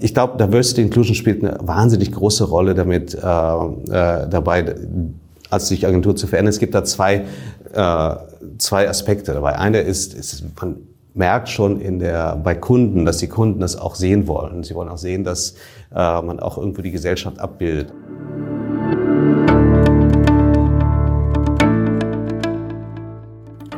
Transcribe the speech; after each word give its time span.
Ich 0.00 0.12
glaube, 0.12 0.44
Diversity 0.44 0.82
Inclusion 0.82 1.14
spielt 1.14 1.44
eine 1.44 1.56
wahnsinnig 1.62 2.10
große 2.10 2.42
Rolle 2.44 2.74
damit 2.74 3.14
äh, 3.14 3.18
äh, 3.18 4.28
dabei, 4.28 4.74
als 5.50 5.68
sich 5.68 5.86
Agentur 5.86 6.16
zu 6.16 6.26
verändern. 6.26 6.50
Es 6.50 6.58
gibt 6.58 6.74
da 6.74 6.82
zwei, 6.82 7.26
äh, 7.72 8.14
zwei 8.58 8.88
Aspekte 8.88 9.34
dabei. 9.34 9.56
Einer 9.56 9.82
ist, 9.82 10.12
ist, 10.14 10.42
man 10.60 10.78
merkt 11.14 11.48
schon 11.48 11.80
in 11.80 12.00
der, 12.00 12.34
bei 12.34 12.56
Kunden, 12.56 13.04
dass 13.04 13.18
die 13.18 13.28
Kunden 13.28 13.60
das 13.60 13.76
auch 13.76 13.94
sehen 13.94 14.26
wollen. 14.26 14.64
Sie 14.64 14.74
wollen 14.74 14.88
auch 14.88 14.98
sehen, 14.98 15.22
dass 15.22 15.54
äh, 15.94 16.22
man 16.22 16.40
auch 16.40 16.58
irgendwo 16.58 16.82
die 16.82 16.90
Gesellschaft 16.90 17.38
abbildet. 17.38 17.92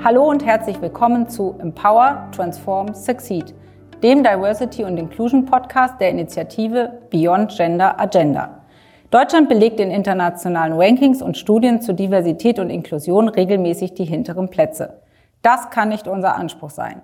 Hallo 0.03 0.31
und 0.31 0.47
herzlich 0.47 0.81
willkommen 0.81 1.29
zu 1.29 1.57
Empower, 1.59 2.27
Transform, 2.35 2.95
Succeed– 2.95 3.55
dem 4.03 4.23
Diversity 4.23 4.85
und 4.85 4.99
Inclusion 4.99 5.47
Podcast 5.47 6.01
der 6.01 6.11
Initiative 6.11 7.01
Beyond 7.11 7.57
Gender 7.57 7.99
Agenda. 7.99 8.61
Deutschland 9.11 9.49
belegt 9.49 9.81
in 9.81 9.91
internationalen 9.91 10.75
Rankings 10.75 11.23
und 11.23 11.39
Studien 11.39 11.81
zu 11.81 11.95
Diversität 11.95 12.59
und 12.59 12.69
Inklusion 12.69 13.29
regelmäßig 13.29 13.95
die 13.95 14.05
hinteren 14.05 14.51
Plätze. 14.51 15.01
Das 15.41 15.71
kann 15.71 15.89
nicht 15.89 16.09
unser 16.09 16.37
Anspruch 16.37 16.71
sein. 16.71 17.01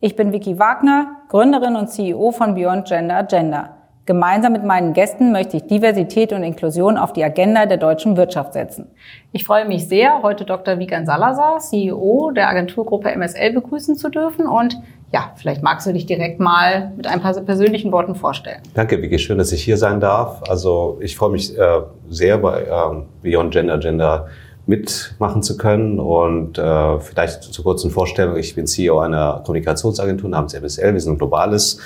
Ich 0.00 0.14
bin 0.14 0.32
Vicky 0.32 0.58
Wagner, 0.58 1.16
Gründerin 1.28 1.74
und 1.74 1.88
CEO 1.88 2.30
von 2.30 2.54
Beyond 2.54 2.86
Gender 2.86 3.16
Agenda. 3.16 3.70
Gemeinsam 4.04 4.52
mit 4.52 4.62
meinen 4.62 4.92
Gästen 4.92 5.32
möchte 5.32 5.56
ich 5.56 5.66
Diversität 5.66 6.32
und 6.32 6.44
Inklusion 6.44 6.96
auf 6.96 7.12
die 7.12 7.24
Agenda 7.24 7.66
der 7.66 7.78
deutschen 7.78 8.16
Wirtschaft 8.16 8.52
setzen. 8.52 8.88
Ich 9.32 9.44
freue 9.44 9.64
mich 9.64 9.88
sehr, 9.88 10.22
heute 10.22 10.44
Dr. 10.44 10.78
Vigan 10.78 11.06
Salazar, 11.06 11.58
CEO 11.58 12.30
der 12.30 12.48
Agenturgruppe 12.48 13.10
MSL, 13.10 13.52
begrüßen 13.54 13.96
zu 13.96 14.08
dürfen 14.08 14.46
und 14.46 14.80
ja, 15.16 15.32
vielleicht 15.34 15.62
magst 15.62 15.86
du 15.86 15.94
dich 15.94 16.04
direkt 16.04 16.40
mal 16.40 16.92
mit 16.94 17.06
ein 17.06 17.22
paar 17.22 17.32
persönlichen 17.32 17.90
Worten 17.90 18.14
vorstellen. 18.14 18.60
Danke, 18.74 19.00
Vicky, 19.00 19.18
schön, 19.18 19.38
dass 19.38 19.50
ich 19.50 19.64
hier 19.64 19.78
sein 19.78 19.98
darf. 19.98 20.42
Also 20.46 20.98
ich 21.00 21.16
freue 21.16 21.30
mich 21.30 21.56
äh, 21.56 21.80
sehr 22.10 22.36
bei 22.36 22.64
äh, 22.64 23.02
Beyond 23.22 23.50
Gender 23.50 23.78
Gender 23.78 24.26
mitmachen 24.66 25.42
zu 25.42 25.56
können 25.56 25.98
und 25.98 26.58
äh, 26.58 27.00
vielleicht 27.00 27.44
zur 27.44 27.64
kurzen 27.64 27.90
Vorstellung, 27.90 28.36
ich 28.36 28.54
bin 28.54 28.66
CEO 28.66 28.98
einer 28.98 29.40
Kommunikationsagentur 29.46 30.28
namens 30.28 30.52
MSL, 30.52 30.92
wir 30.92 31.00
sind 31.00 31.14
ein 31.14 31.18
globales 31.18 31.80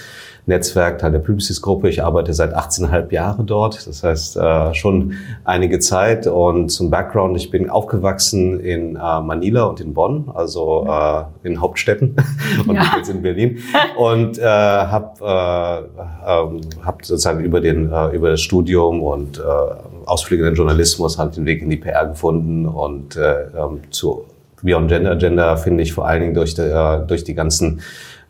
Netzwerk, 0.46 0.98
Teil 0.98 1.12
der 1.12 1.18
Publicis-Gruppe. 1.20 1.88
Ich 1.88 2.02
arbeite 2.02 2.34
seit 2.34 2.56
18,5 2.56 3.12
Jahren 3.12 3.46
dort, 3.46 3.86
das 3.86 4.02
heißt 4.02 4.36
äh, 4.36 4.74
schon 4.74 5.14
einige 5.44 5.78
Zeit. 5.78 6.26
Und 6.26 6.70
zum 6.70 6.90
Background, 6.90 7.36
ich 7.36 7.50
bin 7.50 7.70
aufgewachsen 7.70 8.60
in 8.60 8.96
äh, 8.96 9.20
Manila 9.20 9.64
und 9.64 9.80
in 9.80 9.94
Bonn, 9.94 10.30
also 10.34 10.86
äh, 10.88 11.24
in 11.46 11.60
Hauptstädten 11.60 12.16
und 12.66 12.74
ja. 12.74 12.94
jetzt 12.96 13.10
in 13.10 13.22
Berlin. 13.22 13.58
Und 13.96 14.38
äh, 14.38 14.44
habe 14.44 15.20
äh, 15.20 15.80
äh, 15.80 16.60
hab 16.84 17.04
sozusagen 17.04 17.44
über, 17.44 17.60
den, 17.60 17.92
äh, 17.92 18.08
über 18.08 18.30
das 18.30 18.40
Studium 18.40 19.02
und 19.02 19.38
äh, 19.38 19.42
Ausflüge 20.06 20.42
in 20.42 20.50
den 20.50 20.56
Journalismus 20.56 21.18
halt 21.18 21.36
den 21.36 21.46
Weg 21.46 21.62
in 21.62 21.70
die 21.70 21.76
PR 21.76 22.06
gefunden 22.06 22.66
und 22.66 23.16
äh, 23.16 23.44
ähm, 23.56 23.80
zu 23.90 24.24
Beyond 24.62 24.88
Gender 24.88 25.12
Agenda 25.12 25.56
finde 25.56 25.82
ich 25.82 25.92
vor 25.92 26.06
allen 26.06 26.20
Dingen 26.20 26.34
durch 26.34 26.54
die, 26.54 26.62
äh, 26.62 27.06
durch 27.06 27.24
die 27.24 27.34
ganzen 27.34 27.80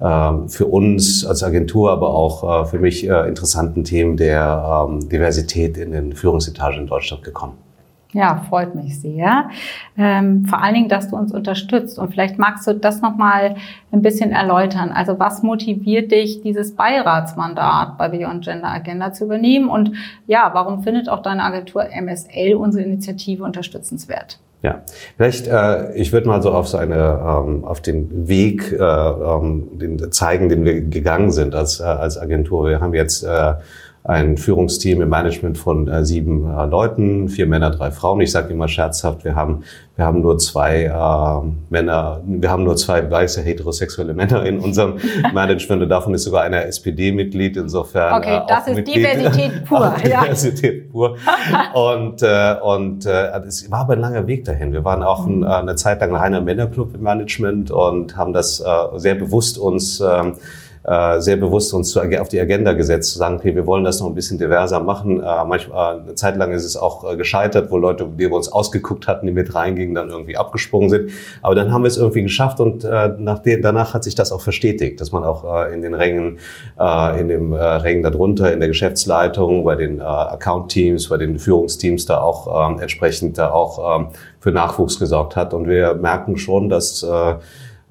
ähm, 0.00 0.48
für 0.48 0.66
uns 0.66 1.26
als 1.26 1.42
Agentur, 1.42 1.92
aber 1.92 2.14
auch 2.14 2.62
äh, 2.62 2.66
für 2.66 2.78
mich 2.78 3.08
äh, 3.08 3.28
interessanten 3.28 3.84
Themen 3.84 4.16
der 4.16 4.86
ähm, 4.88 5.08
Diversität 5.08 5.76
in 5.76 5.92
den 5.92 6.14
Führungsetagen 6.14 6.80
in 6.80 6.86
Deutschland 6.86 7.22
gekommen. 7.22 7.58
Ja, 8.12 8.44
freut 8.48 8.74
mich 8.74 9.00
sehr. 9.00 9.50
Ähm, 9.96 10.44
vor 10.46 10.60
allen 10.60 10.74
Dingen, 10.74 10.88
dass 10.88 11.10
du 11.10 11.16
uns 11.16 11.32
unterstützt. 11.32 11.96
Und 11.96 12.10
vielleicht 12.10 12.38
magst 12.38 12.66
du 12.66 12.74
das 12.74 13.00
nochmal 13.00 13.54
ein 13.92 14.02
bisschen 14.02 14.32
erläutern. 14.32 14.90
Also 14.90 15.20
was 15.20 15.44
motiviert 15.44 16.10
dich, 16.10 16.42
dieses 16.42 16.74
Beiratsmandat 16.74 17.98
bei 17.98 18.08
Beyond 18.08 18.44
Gender 18.44 18.68
Agenda 18.68 19.12
zu 19.12 19.26
übernehmen? 19.26 19.68
Und 19.68 19.92
ja, 20.26 20.50
warum 20.54 20.82
findet 20.82 21.08
auch 21.08 21.22
deine 21.22 21.44
Agentur 21.44 21.84
MSL 21.84 22.54
unsere 22.54 22.82
Initiative 22.82 23.44
unterstützenswert? 23.44 24.40
Ja, 24.62 24.82
vielleicht, 25.16 25.46
äh, 25.46 25.94
ich 25.94 26.12
würde 26.12 26.28
mal 26.28 26.42
so 26.42 26.52
auf 26.52 26.68
so 26.68 26.76
eine, 26.76 26.94
ähm, 26.94 27.64
auf 27.64 27.80
den 27.80 28.28
Weg 28.28 28.72
äh, 28.72 28.76
ähm, 28.76 29.78
den 29.78 30.12
zeigen, 30.12 30.50
den 30.50 30.66
wir 30.66 30.82
gegangen 30.82 31.30
sind 31.30 31.54
als, 31.54 31.80
äh, 31.80 31.84
als 31.84 32.18
Agentur. 32.18 32.68
Wir 32.68 32.80
haben 32.80 32.92
jetzt 32.92 33.22
äh, 33.22 33.54
ein 34.02 34.38
Führungsteam 34.38 35.02
im 35.02 35.10
Management 35.10 35.58
von 35.58 35.86
äh, 35.86 36.04
sieben 36.04 36.50
äh, 36.50 36.64
Leuten, 36.66 37.28
vier 37.28 37.46
Männer, 37.46 37.70
drei 37.70 37.90
Frauen. 37.90 38.20
Ich 38.22 38.32
sage 38.32 38.52
immer 38.52 38.66
scherzhaft, 38.66 39.24
wir 39.24 39.34
haben 39.34 39.62
wir 39.96 40.06
haben 40.06 40.22
nur 40.22 40.38
zwei 40.38 40.84
äh, 40.84 41.50
Männer, 41.68 42.22
wir 42.24 42.50
haben 42.50 42.64
nur 42.64 42.76
zwei 42.76 43.10
weiße 43.10 43.42
heterosexuelle 43.42 44.14
Männer 44.14 44.46
in 44.46 44.58
unserem 44.58 44.94
Management 45.34 45.82
und 45.82 45.90
davon 45.90 46.14
ist 46.14 46.24
sogar 46.24 46.42
einer 46.42 46.64
SPD-Mitglied. 46.64 47.58
Insofern 47.58 48.14
okay, 48.14 48.36
äh, 48.36 48.40
das 48.48 48.66
ist 48.66 48.76
Mitglied, 48.76 48.96
Diversität 48.96 49.64
pur. 49.68 49.94
ja. 50.08 50.22
Diversität 50.22 50.90
pur. 50.90 51.18
und 51.74 52.22
äh, 52.22 52.56
und 52.62 53.04
äh, 53.04 53.38
es 53.46 53.70
war 53.70 53.80
aber 53.80 53.92
ein 53.92 54.00
langer 54.00 54.26
Weg 54.26 54.46
dahin. 54.46 54.72
Wir 54.72 54.82
waren 54.82 55.02
auch 55.02 55.26
ein, 55.26 55.42
äh, 55.42 55.46
eine 55.46 55.76
Zeit 55.76 56.00
lang 56.00 56.10
ein 56.10 56.16
reiner 56.16 56.40
Männerclub 56.40 56.94
im 56.94 57.02
Management 57.02 57.70
und 57.70 58.16
haben 58.16 58.32
das 58.32 58.60
äh, 58.60 58.64
sehr 58.96 59.16
bewusst 59.16 59.58
uns 59.58 60.00
äh, 60.00 60.32
äh, 60.82 61.20
sehr 61.20 61.36
bewusst 61.36 61.74
uns 61.74 61.94
auf 61.94 62.28
die 62.28 62.40
Agenda 62.40 62.72
gesetzt, 62.72 63.12
zu 63.12 63.18
sagen, 63.18 63.36
okay, 63.36 63.54
wir 63.54 63.66
wollen 63.66 63.84
das 63.84 64.00
noch 64.00 64.06
ein 64.06 64.14
bisschen 64.14 64.38
diverser 64.38 64.80
machen. 64.80 65.20
Äh, 65.20 65.44
manchmal, 65.44 66.00
eine 66.00 66.14
Zeit 66.14 66.36
lang 66.38 66.52
ist 66.52 66.64
es 66.64 66.74
auch 66.74 67.12
äh, 67.12 67.16
gescheitert, 67.16 67.70
wo 67.70 67.76
Leute, 67.76 68.08
die 68.16 68.30
wir 68.30 68.32
uns 68.32 68.50
ausgeguckt 68.50 69.06
hatten, 69.06 69.26
die 69.26 69.32
mit 69.32 69.54
reingingen, 69.54 69.94
dann 69.94 70.08
irgendwie 70.08 70.38
abgesprungen 70.38 70.88
sind. 70.88 71.10
Aber 71.42 71.54
dann 71.54 71.70
haben 71.70 71.82
wir 71.82 71.88
es 71.88 71.98
irgendwie 71.98 72.22
geschafft 72.22 72.60
und 72.60 72.84
nach 73.18 73.40
dem, 73.40 73.62
danach 73.62 73.92
hat 73.94 74.04
sich 74.04 74.14
das 74.14 74.32
auch 74.32 74.40
verstetigt, 74.40 75.00
dass 75.00 75.12
man 75.12 75.24
auch 75.24 75.66
in 75.66 75.82
den 75.82 75.94
Rängen, 75.94 76.38
in 77.18 77.28
dem 77.28 77.52
Rängen 77.52 78.02
darunter, 78.02 78.52
in 78.52 78.60
der 78.60 78.68
Geschäftsleitung, 78.68 79.64
bei 79.64 79.76
den 79.76 80.00
Account-Teams, 80.00 81.08
bei 81.08 81.16
den 81.16 81.38
Führungsteams 81.38 82.06
da 82.06 82.20
auch 82.20 82.70
ähm, 82.70 82.78
entsprechend 82.80 83.38
da 83.38 83.50
auch 83.50 84.00
ähm, 84.00 84.08
für 84.40 84.52
Nachwuchs 84.52 84.98
gesorgt 84.98 85.36
hat. 85.36 85.54
Und 85.54 85.68
wir 85.68 85.94
merken 85.94 86.36
schon, 86.36 86.68
dass 86.68 87.04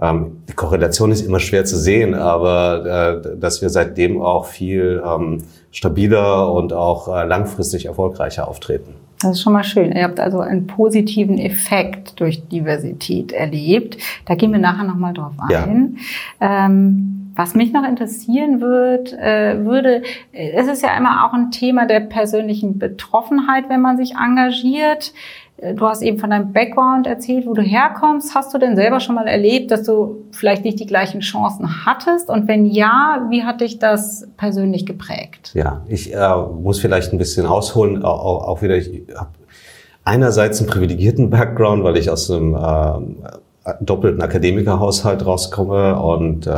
ähm, 0.02 0.44
die 0.48 0.54
Korrelation 0.54 1.12
ist 1.12 1.22
immer 1.22 1.40
schwer 1.40 1.66
zu 1.66 1.78
sehen, 1.78 2.16
aber 2.16 3.22
äh, 3.26 3.38
dass 3.38 3.62
wir 3.62 3.70
seitdem 3.70 4.22
auch 4.22 4.46
viel 4.46 5.04
ähm, 5.06 5.44
stabiler 5.72 6.52
und 6.52 6.74
auch 6.74 7.08
äh, 7.08 7.26
langfristig 7.26 7.86
erfolgreicher 7.86 8.48
auftreten. 8.48 8.96
Das 9.22 9.32
ist 9.32 9.42
schon 9.42 9.52
mal 9.52 9.66
schön. 9.66 9.92
Ihr 9.92 10.04
habt 10.04 10.20
also 10.22 10.40
einen 10.40 10.66
positiven 10.66 11.38
Effekt 11.38 12.22
durch 12.22 12.48
Diversität 12.48 13.34
erlebt. 13.34 13.98
Da 14.26 14.36
gehen 14.36 14.54
wir 14.54 14.60
nachher 14.60 14.86
nochmal 14.86 15.14
drauf 15.14 15.34
ein. 15.50 15.98
Ja. 16.40 16.66
Ähm, 16.66 17.20
was 17.36 17.54
mich 17.54 17.74
noch 17.74 17.84
interessieren 17.88 18.62
wird, 18.62 19.14
äh, 19.14 19.66
würde, 19.66 20.04
es 20.32 20.68
ist 20.68 20.84
ja 20.84 20.98
immer 20.98 21.26
auch 21.26 21.34
ein 21.34 21.52
Thema 21.52 21.86
der 21.86 22.02
persönlichen 22.02 22.80
Betroffenheit, 22.80 23.70
wenn 23.70 23.82
man 23.82 23.98
sich 23.98 24.16
engagiert. 24.16 25.14
Du 25.76 25.86
hast 25.86 26.02
eben 26.02 26.20
von 26.20 26.30
deinem 26.30 26.54
Background 26.54 27.06
erzählt, 27.06 27.46
wo 27.46 27.54
du 27.54 27.62
herkommst. 27.62 28.34
Hast 28.34 28.54
du 28.54 28.58
denn 28.58 28.78
selber 28.78 29.02
schon 29.02 29.16
mal 29.16 29.28
erlebt, 29.28 29.72
dass 29.72 29.84
du 29.84 30.24
vielleicht 30.32 30.64
nicht 30.64 30.80
die 30.80 30.86
gleichen 30.86 31.20
Chancen 31.20 31.86
hattest? 31.86 32.30
Und 32.30 32.48
wenn 32.48 32.66
ja, 32.66 33.28
wie 33.30 33.44
hat 33.44 33.60
dich 33.60 33.78
das 33.78 34.28
persönlich 34.38 34.86
geprägt? 34.86 35.52
Ja, 35.54 35.82
ich 35.88 36.14
äh, 36.14 36.36
muss 36.62 36.80
vielleicht 36.80 37.12
ein 37.12 37.18
bisschen 37.18 37.46
ausholen. 37.46 38.04
Auch, 38.04 38.48
auch 38.48 38.62
wieder, 38.62 38.78
ich 38.78 39.04
habe 39.16 39.32
einerseits 40.06 40.60
einen 40.62 40.70
privilegierten 40.70 41.30
Background, 41.30 41.84
weil 41.84 41.98
ich 41.98 42.10
aus 42.10 42.32
einem 42.32 42.56
äh, 42.56 43.74
doppelten 43.82 44.22
Akademikerhaushalt 44.22 45.26
rauskomme 45.26 46.00
und, 46.02 46.48
äh, 46.48 46.52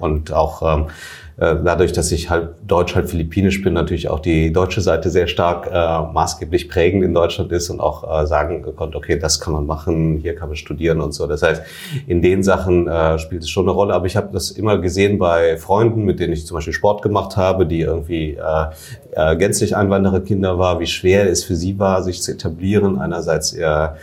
und 0.00 0.32
auch 0.32 0.62
ähm, 0.62 0.86
äh, 0.86 1.27
dadurch, 1.38 1.92
dass 1.92 2.10
ich 2.10 2.30
halt 2.30 2.48
deutsch, 2.66 2.96
halt 2.96 3.08
philippinisch 3.08 3.62
bin, 3.62 3.72
natürlich 3.72 4.08
auch 4.08 4.18
die 4.18 4.52
deutsche 4.52 4.80
Seite 4.80 5.08
sehr 5.08 5.28
stark 5.28 5.68
äh, 5.68 6.12
maßgeblich 6.12 6.68
prägend 6.68 7.04
in 7.04 7.14
Deutschland 7.14 7.52
ist 7.52 7.70
und 7.70 7.80
auch 7.80 8.22
äh, 8.22 8.26
sagen 8.26 8.64
konnte, 8.74 8.98
okay, 8.98 9.18
das 9.18 9.38
kann 9.38 9.52
man 9.52 9.64
machen, 9.66 10.18
hier 10.20 10.34
kann 10.34 10.48
man 10.48 10.56
studieren 10.56 11.00
und 11.00 11.12
so. 11.12 11.26
Das 11.28 11.42
heißt, 11.42 11.62
in 12.06 12.22
den 12.22 12.42
Sachen 12.42 12.88
äh, 12.88 13.18
spielt 13.18 13.42
es 13.42 13.50
schon 13.50 13.66
eine 13.66 13.72
Rolle. 13.72 13.94
Aber 13.94 14.06
ich 14.06 14.16
habe 14.16 14.30
das 14.32 14.50
immer 14.50 14.78
gesehen 14.78 15.18
bei 15.18 15.56
Freunden, 15.58 16.04
mit 16.04 16.18
denen 16.18 16.32
ich 16.32 16.46
zum 16.46 16.56
Beispiel 16.56 16.72
Sport 16.72 17.02
gemacht 17.02 17.36
habe, 17.36 17.66
die 17.66 17.80
irgendwie 17.80 18.32
äh, 18.32 18.66
äh, 19.12 19.36
gänzlich 19.36 19.76
Einwandererkinder 19.76 20.58
war, 20.58 20.80
wie 20.80 20.86
schwer 20.86 21.30
es 21.30 21.44
für 21.44 21.54
sie 21.54 21.78
war, 21.78 22.02
sich 22.02 22.22
zu 22.22 22.32
etablieren. 22.32 23.00
Einerseits 23.00 23.52
eher 23.52 23.96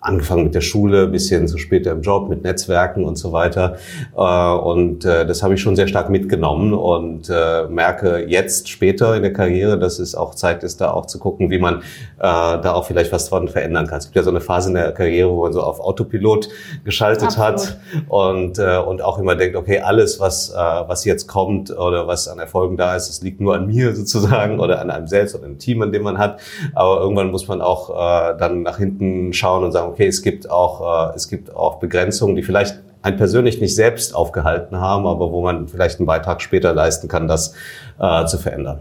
angefangen 0.00 0.44
mit 0.44 0.54
der 0.54 0.62
Schule, 0.62 1.06
bis 1.06 1.28
hin 1.28 1.46
zu 1.46 1.58
später 1.58 1.92
im 1.92 2.00
Job, 2.00 2.28
mit 2.28 2.42
Netzwerken 2.42 3.04
und 3.04 3.16
so 3.16 3.32
weiter. 3.32 3.76
Äh, 4.16 4.20
und 4.20 5.04
äh, 5.04 5.26
das 5.26 5.42
habe 5.42 5.54
ich 5.54 5.60
schon 5.60 5.76
sehr 5.76 5.88
stark 5.88 6.08
mitgenommen 6.08 6.72
und 6.72 7.28
äh, 7.28 7.66
merke 7.68 8.24
jetzt 8.26 8.68
später 8.68 9.14
in 9.14 9.22
der 9.22 9.32
Karriere, 9.32 9.78
dass 9.78 9.98
es 9.98 10.14
auch 10.14 10.34
Zeit 10.34 10.64
ist, 10.64 10.80
da 10.80 10.92
auch 10.92 11.06
zu 11.06 11.18
gucken, 11.18 11.50
wie 11.50 11.58
man 11.58 11.82
da 12.18 12.72
auch 12.74 12.84
vielleicht 12.84 13.12
was 13.12 13.30
dran 13.30 13.48
verändern 13.48 13.86
kann. 13.86 13.98
Es 13.98 14.06
gibt 14.06 14.16
ja 14.16 14.22
so 14.22 14.30
eine 14.30 14.40
Phase 14.40 14.68
in 14.68 14.74
der 14.74 14.92
Karriere, 14.92 15.30
wo 15.30 15.42
man 15.42 15.52
so 15.54 15.62
auf 15.62 15.80
Autopilot 15.80 16.48
geschaltet 16.84 17.28
Absolut. 17.28 17.60
hat 17.60 17.78
und, 18.08 18.58
und 18.58 19.02
auch 19.02 19.18
immer 19.18 19.36
denkt, 19.36 19.56
okay, 19.56 19.80
alles, 19.80 20.20
was, 20.20 20.52
was 20.54 21.04
jetzt 21.06 21.28
kommt 21.28 21.70
oder 21.70 22.06
was 22.06 22.28
an 22.28 22.38
Erfolgen 22.38 22.76
da 22.76 22.94
ist, 22.94 23.08
das 23.08 23.22
liegt 23.22 23.40
nur 23.40 23.54
an 23.54 23.66
mir 23.66 23.94
sozusagen 23.96 24.60
oder 24.60 24.80
an 24.80 24.90
einem 24.90 25.06
selbst 25.06 25.34
oder 25.34 25.44
einem 25.44 25.58
Team, 25.58 25.80
an 25.80 25.92
dem 25.92 26.02
man 26.02 26.18
hat. 26.18 26.40
Aber 26.74 27.00
irgendwann 27.00 27.30
muss 27.30 27.48
man 27.48 27.62
auch 27.62 27.88
dann 28.36 28.62
nach 28.62 28.76
hinten 28.76 29.32
schauen 29.32 29.64
und 29.64 29.72
sagen, 29.72 29.89
okay, 29.90 30.06
es 30.06 30.22
gibt 30.22 30.50
auch, 30.50 31.10
äh, 31.10 31.16
es 31.16 31.28
gibt 31.28 31.54
auch 31.54 31.78
Begrenzungen, 31.78 32.36
die 32.36 32.42
vielleicht 32.42 32.80
ein 33.02 33.16
persönlich 33.16 33.60
nicht 33.60 33.74
selbst 33.74 34.14
aufgehalten 34.14 34.78
haben, 34.78 35.06
aber 35.06 35.32
wo 35.32 35.42
man 35.42 35.68
vielleicht 35.68 36.00
einen 36.00 36.06
Beitrag 36.06 36.42
später 36.42 36.74
leisten 36.74 37.08
kann, 37.08 37.28
das 37.28 37.54
äh, 37.98 38.26
zu 38.26 38.38
verändern. 38.38 38.80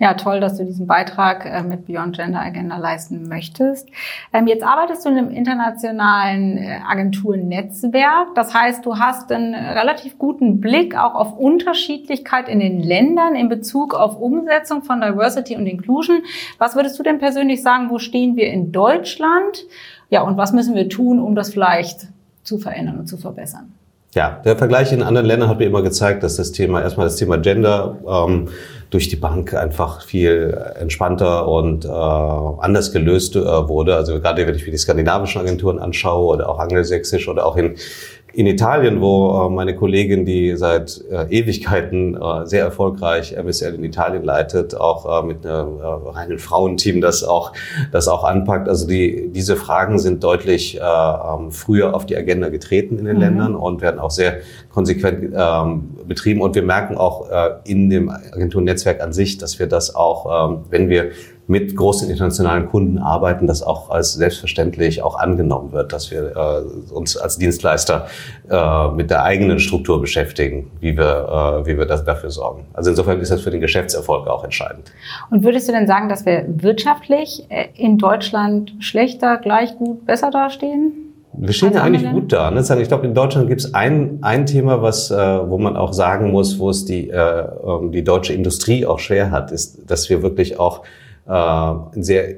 Ja, 0.00 0.14
toll, 0.14 0.38
dass 0.38 0.56
du 0.56 0.64
diesen 0.64 0.86
Beitrag 0.86 1.44
äh, 1.44 1.64
mit 1.64 1.86
Beyond 1.86 2.16
Gender 2.16 2.40
Agenda 2.40 2.76
leisten 2.76 3.28
möchtest. 3.28 3.88
Ähm, 4.32 4.46
jetzt 4.46 4.62
arbeitest 4.62 5.04
du 5.04 5.08
in 5.08 5.18
einem 5.18 5.30
internationalen 5.30 6.56
äh, 6.56 6.78
Agenturnetzwerk. 6.88 8.32
Das 8.36 8.54
heißt, 8.54 8.86
du 8.86 8.98
hast 8.98 9.32
einen 9.32 9.56
relativ 9.56 10.16
guten 10.16 10.60
Blick 10.60 10.96
auch 10.96 11.16
auf 11.16 11.36
Unterschiedlichkeit 11.36 12.48
in 12.48 12.60
den 12.60 12.80
Ländern 12.80 13.34
in 13.34 13.48
Bezug 13.48 13.92
auf 13.92 14.20
Umsetzung 14.20 14.84
von 14.84 15.00
Diversity 15.00 15.56
und 15.56 15.66
Inclusion. 15.66 16.22
Was 16.58 16.76
würdest 16.76 16.96
du 16.96 17.02
denn 17.02 17.18
persönlich 17.18 17.60
sagen, 17.64 17.90
wo 17.90 17.98
stehen 17.98 18.36
wir 18.36 18.46
in 18.52 18.70
Deutschland? 18.70 19.64
Ja, 20.10 20.22
und 20.22 20.36
was 20.36 20.52
müssen 20.52 20.74
wir 20.74 20.88
tun, 20.88 21.20
um 21.20 21.34
das 21.34 21.50
vielleicht 21.50 22.08
zu 22.42 22.58
verändern 22.58 22.98
und 22.98 23.06
zu 23.06 23.16
verbessern? 23.16 23.72
Ja, 24.14 24.40
der 24.42 24.56
Vergleich 24.56 24.90
in 24.90 25.02
anderen 25.02 25.26
Ländern 25.26 25.50
hat 25.50 25.58
mir 25.58 25.66
immer 25.66 25.82
gezeigt, 25.82 26.22
dass 26.22 26.36
das 26.36 26.50
Thema, 26.50 26.80
erstmal 26.80 27.06
das 27.06 27.16
Thema 27.16 27.36
Gender, 27.36 27.98
ähm, 28.08 28.48
durch 28.88 29.10
die 29.10 29.16
Bank 29.16 29.52
einfach 29.52 30.00
viel 30.00 30.58
entspannter 30.80 31.46
und 31.46 31.84
äh, 31.84 31.88
anders 31.88 32.90
gelöst 32.90 33.36
äh, 33.36 33.40
wurde. 33.40 33.96
Also 33.96 34.18
gerade 34.18 34.46
wenn 34.46 34.54
ich 34.54 34.64
mir 34.64 34.72
die 34.72 34.78
skandinavischen 34.78 35.42
Agenturen 35.42 35.78
anschaue 35.78 36.36
oder 36.36 36.48
auch 36.48 36.58
angelsächsisch 36.58 37.28
oder 37.28 37.44
auch 37.44 37.56
in 37.58 37.76
in 38.38 38.46
Italien, 38.46 39.00
wo 39.00 39.48
äh, 39.48 39.50
meine 39.50 39.74
Kollegin, 39.74 40.24
die 40.24 40.54
seit 40.56 41.04
äh, 41.10 41.26
Ewigkeiten 41.28 42.14
äh, 42.14 42.46
sehr 42.46 42.62
erfolgreich 42.62 43.36
MSL 43.36 43.74
in 43.74 43.82
Italien 43.82 44.22
leitet, 44.22 44.76
auch 44.76 45.24
mit 45.24 45.44
einem 45.44 45.78
reinen 45.80 46.38
Frauenteam 46.38 47.00
das 47.00 47.24
auch, 47.24 47.52
das 47.90 48.06
auch 48.06 48.22
anpackt. 48.22 48.68
Also 48.68 48.86
die, 48.86 49.30
diese 49.32 49.56
Fragen 49.56 49.98
sind 49.98 50.22
deutlich 50.22 50.76
äh, 50.76 50.80
ähm, 50.80 51.50
früher 51.50 51.96
auf 51.96 52.06
die 52.06 52.16
Agenda 52.16 52.48
getreten 52.48 52.96
in 53.00 53.06
den 53.06 53.16
mhm. 53.16 53.22
Ländern 53.22 53.56
und 53.56 53.80
werden 53.80 53.98
auch 53.98 54.12
sehr 54.12 54.36
konsequent 54.70 55.34
ähm, 55.36 55.96
betrieben. 56.06 56.40
Und 56.40 56.54
wir 56.54 56.62
merken 56.62 56.96
auch 56.96 57.28
in 57.64 57.90
dem 57.90 58.08
Agenturnetzwerk 58.08 59.00
an 59.02 59.12
sich, 59.12 59.38
dass 59.38 59.58
wir 59.58 59.66
das 59.66 59.96
auch, 59.96 60.50
ähm, 60.50 60.60
wenn 60.70 60.88
wir 60.88 61.10
mit 61.48 61.74
großen 61.74 62.10
internationalen 62.10 62.66
Kunden 62.66 62.98
arbeiten, 62.98 63.46
das 63.46 63.62
auch 63.62 63.90
als 63.90 64.12
selbstverständlich 64.12 65.02
auch 65.02 65.18
angenommen 65.18 65.72
wird, 65.72 65.94
dass 65.94 66.10
wir 66.10 66.36
äh, 66.36 66.92
uns 66.92 67.16
als 67.16 67.38
Dienstleister 67.38 68.06
äh, 68.50 68.88
mit 68.88 69.10
der 69.10 69.22
eigenen 69.22 69.58
Struktur 69.58 69.98
beschäftigen, 70.00 70.70
wie 70.80 70.96
wir, 70.96 71.62
äh, 71.64 71.66
wie 71.66 71.78
wir 71.78 71.86
das 71.86 72.04
dafür 72.04 72.30
sorgen. 72.30 72.66
Also 72.74 72.90
insofern 72.90 73.18
ist 73.20 73.32
das 73.32 73.40
für 73.40 73.50
den 73.50 73.62
Geschäftserfolg 73.62 74.28
auch 74.28 74.44
entscheidend. 74.44 74.92
Und 75.30 75.42
würdest 75.42 75.66
du 75.68 75.72
denn 75.72 75.86
sagen, 75.86 76.10
dass 76.10 76.26
wir 76.26 76.44
wirtschaftlich 76.46 77.46
äh, 77.48 77.68
in 77.74 77.96
Deutschland 77.96 78.74
schlechter, 78.80 79.38
gleich 79.38 79.74
gut, 79.76 80.04
besser 80.04 80.30
dastehen? 80.30 81.08
Wir 81.32 81.54
stehen 81.54 81.72
ja 81.72 81.82
eigentlich 81.82 82.10
gut 82.10 82.32
da. 82.32 82.50
Ne? 82.50 82.60
Ich 82.60 82.88
glaube, 82.88 83.06
in 83.06 83.14
Deutschland 83.14 83.48
gibt 83.48 83.60
es 83.60 83.72
ein, 83.72 84.18
ein 84.22 84.44
Thema, 84.44 84.82
was, 84.82 85.10
äh, 85.10 85.16
wo 85.16 85.56
man 85.56 85.76
auch 85.76 85.94
sagen 85.94 86.30
muss, 86.30 86.58
wo 86.58 86.68
es 86.68 86.84
die, 86.84 87.08
äh, 87.08 87.44
ähm, 87.66 87.92
die 87.92 88.04
deutsche 88.04 88.34
Industrie 88.34 88.84
auch 88.84 88.98
schwer 88.98 89.30
hat, 89.30 89.50
ist, 89.50 89.90
dass 89.90 90.10
wir 90.10 90.22
wirklich 90.22 90.58
auch 90.58 90.82
ein 91.28 92.02
sehr 92.02 92.36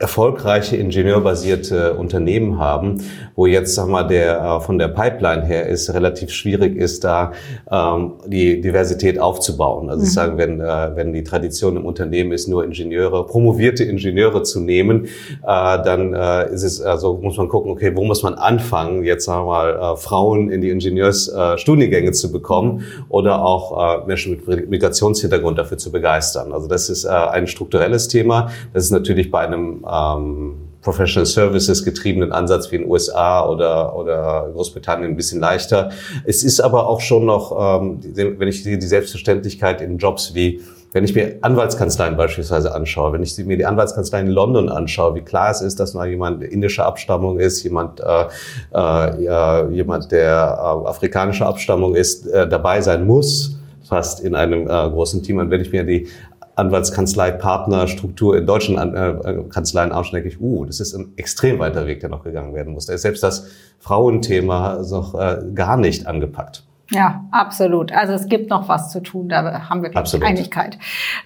erfolgreiche 0.00 0.76
ingenieurbasierte 0.76 1.92
Unternehmen 1.92 2.58
haben, 2.58 3.02
wo 3.34 3.44
jetzt 3.44 3.74
sag 3.74 3.86
mal 3.86 4.04
der 4.04 4.40
äh, 4.40 4.60
von 4.60 4.78
der 4.78 4.88
Pipeline 4.88 5.44
her 5.44 5.66
ist 5.66 5.92
relativ 5.92 6.30
schwierig 6.30 6.74
ist, 6.74 7.04
da 7.04 7.32
ähm, 7.70 8.14
die 8.26 8.62
Diversität 8.62 9.18
aufzubauen. 9.18 9.90
Also 9.90 10.00
mhm. 10.00 10.06
ich 10.06 10.12
sage, 10.14 10.38
wenn 10.38 10.58
äh, 10.58 10.96
wenn 10.96 11.12
die 11.12 11.22
Tradition 11.22 11.76
im 11.76 11.84
Unternehmen 11.84 12.32
ist, 12.32 12.48
nur 12.48 12.64
Ingenieure, 12.64 13.26
promovierte 13.26 13.84
Ingenieure 13.84 14.42
zu 14.42 14.60
nehmen, 14.60 15.04
äh, 15.04 15.08
dann 15.42 16.14
äh, 16.14 16.50
ist 16.50 16.62
es 16.62 16.80
also 16.80 17.18
muss 17.20 17.36
man 17.36 17.48
gucken, 17.50 17.70
okay, 17.70 17.94
wo 17.94 18.02
muss 18.02 18.22
man 18.22 18.34
anfangen, 18.34 19.04
jetzt 19.04 19.26
sagen 19.26 19.44
wir 19.44 19.50
mal 19.50 19.92
äh, 19.92 19.96
Frauen 19.98 20.48
in 20.48 20.62
die 20.62 20.70
Ingenieursstudiengänge 20.70 22.08
äh, 22.08 22.12
zu 22.12 22.32
bekommen 22.32 22.84
oder 23.10 23.44
auch 23.44 24.00
äh, 24.02 24.06
Menschen 24.06 24.40
mit 24.46 24.70
Migrationshintergrund 24.70 25.58
dafür 25.58 25.76
zu 25.76 25.92
begeistern. 25.92 26.54
Also 26.54 26.68
das 26.68 26.88
ist 26.88 27.04
äh, 27.04 27.08
ein 27.10 27.46
strukturelles 27.46 28.08
Thema. 28.08 28.50
Das 28.72 28.84
ist 28.84 28.92
natürlich 28.92 29.30
bei 29.30 29.40
einem 29.40 29.84
ähm, 29.90 30.56
Professional 30.82 31.26
Services 31.26 31.84
getriebenen 31.84 32.32
Ansatz 32.32 32.70
wie 32.70 32.76
in 32.76 32.82
den 32.82 32.90
USA 32.90 33.46
oder, 33.46 33.94
oder 33.96 34.48
Großbritannien 34.52 35.10
ein 35.10 35.16
bisschen 35.16 35.40
leichter. 35.40 35.90
Es 36.24 36.42
ist 36.42 36.60
aber 36.60 36.88
auch 36.88 37.00
schon 37.00 37.26
noch, 37.26 37.80
ähm, 37.80 38.00
wenn 38.14 38.48
ich 38.48 38.62
die 38.62 38.80
Selbstverständlichkeit 38.80 39.80
in 39.80 39.98
Jobs 39.98 40.34
wie 40.34 40.60
wenn 40.92 41.04
ich 41.04 41.14
mir 41.14 41.38
Anwaltskanzleien 41.42 42.16
beispielsweise 42.16 42.74
anschaue, 42.74 43.12
wenn 43.12 43.22
ich 43.22 43.36
mir 43.38 43.56
die 43.56 43.66
Anwaltskanzleien 43.66 44.26
in 44.26 44.32
London 44.32 44.68
anschaue, 44.68 45.14
wie 45.14 45.20
klar 45.20 45.50
es 45.50 45.60
ist, 45.60 45.78
dass 45.78 45.94
mal 45.94 46.08
jemand 46.08 46.42
indischer 46.42 46.84
Abstammung 46.84 47.38
ist, 47.38 47.62
jemand, 47.62 48.00
äh, 48.00 48.26
äh, 48.74 49.68
jemand 49.72 50.10
der 50.10 50.32
äh, 50.32 50.88
afrikanischer 50.88 51.46
Abstammung 51.46 51.94
ist, 51.94 52.26
äh, 52.26 52.48
dabei 52.48 52.80
sein 52.80 53.06
muss, 53.06 53.56
fast 53.88 54.20
in 54.20 54.34
einem 54.34 54.62
äh, 54.62 54.66
großen 54.66 55.22
Team. 55.22 55.38
Und 55.38 55.50
wenn 55.50 55.60
ich 55.60 55.70
mir 55.70 55.84
die 55.84 56.08
Anwaltskanzlei, 56.56 57.30
Partnerstruktur 57.30 58.36
in 58.36 58.46
deutschen 58.46 58.76
äh, 58.76 59.44
Kanzleien 59.48 59.92
anschaue, 59.92 60.20
denke 60.20 60.28
ich, 60.28 60.40
uh, 60.40 60.64
das 60.64 60.80
ist 60.80 60.94
ein 60.94 61.12
extrem 61.16 61.58
weiter 61.58 61.86
Weg, 61.86 62.00
der 62.00 62.10
noch 62.10 62.24
gegangen 62.24 62.54
werden 62.54 62.72
muss. 62.72 62.86
Da 62.86 62.94
ist 62.94 63.02
selbst 63.02 63.22
das 63.22 63.48
Frauenthema 63.78 64.82
noch 64.90 65.14
äh, 65.14 65.38
gar 65.54 65.76
nicht 65.76 66.06
angepackt. 66.06 66.64
Ja, 66.90 67.24
absolut. 67.30 67.92
Also 67.92 68.14
es 68.14 68.26
gibt 68.26 68.50
noch 68.50 68.68
was 68.68 68.90
zu 68.90 69.00
tun, 69.00 69.28
da 69.28 69.68
haben 69.68 69.82
wir 69.82 69.96
absolut. 69.96 70.26
Einigkeit. 70.26 70.78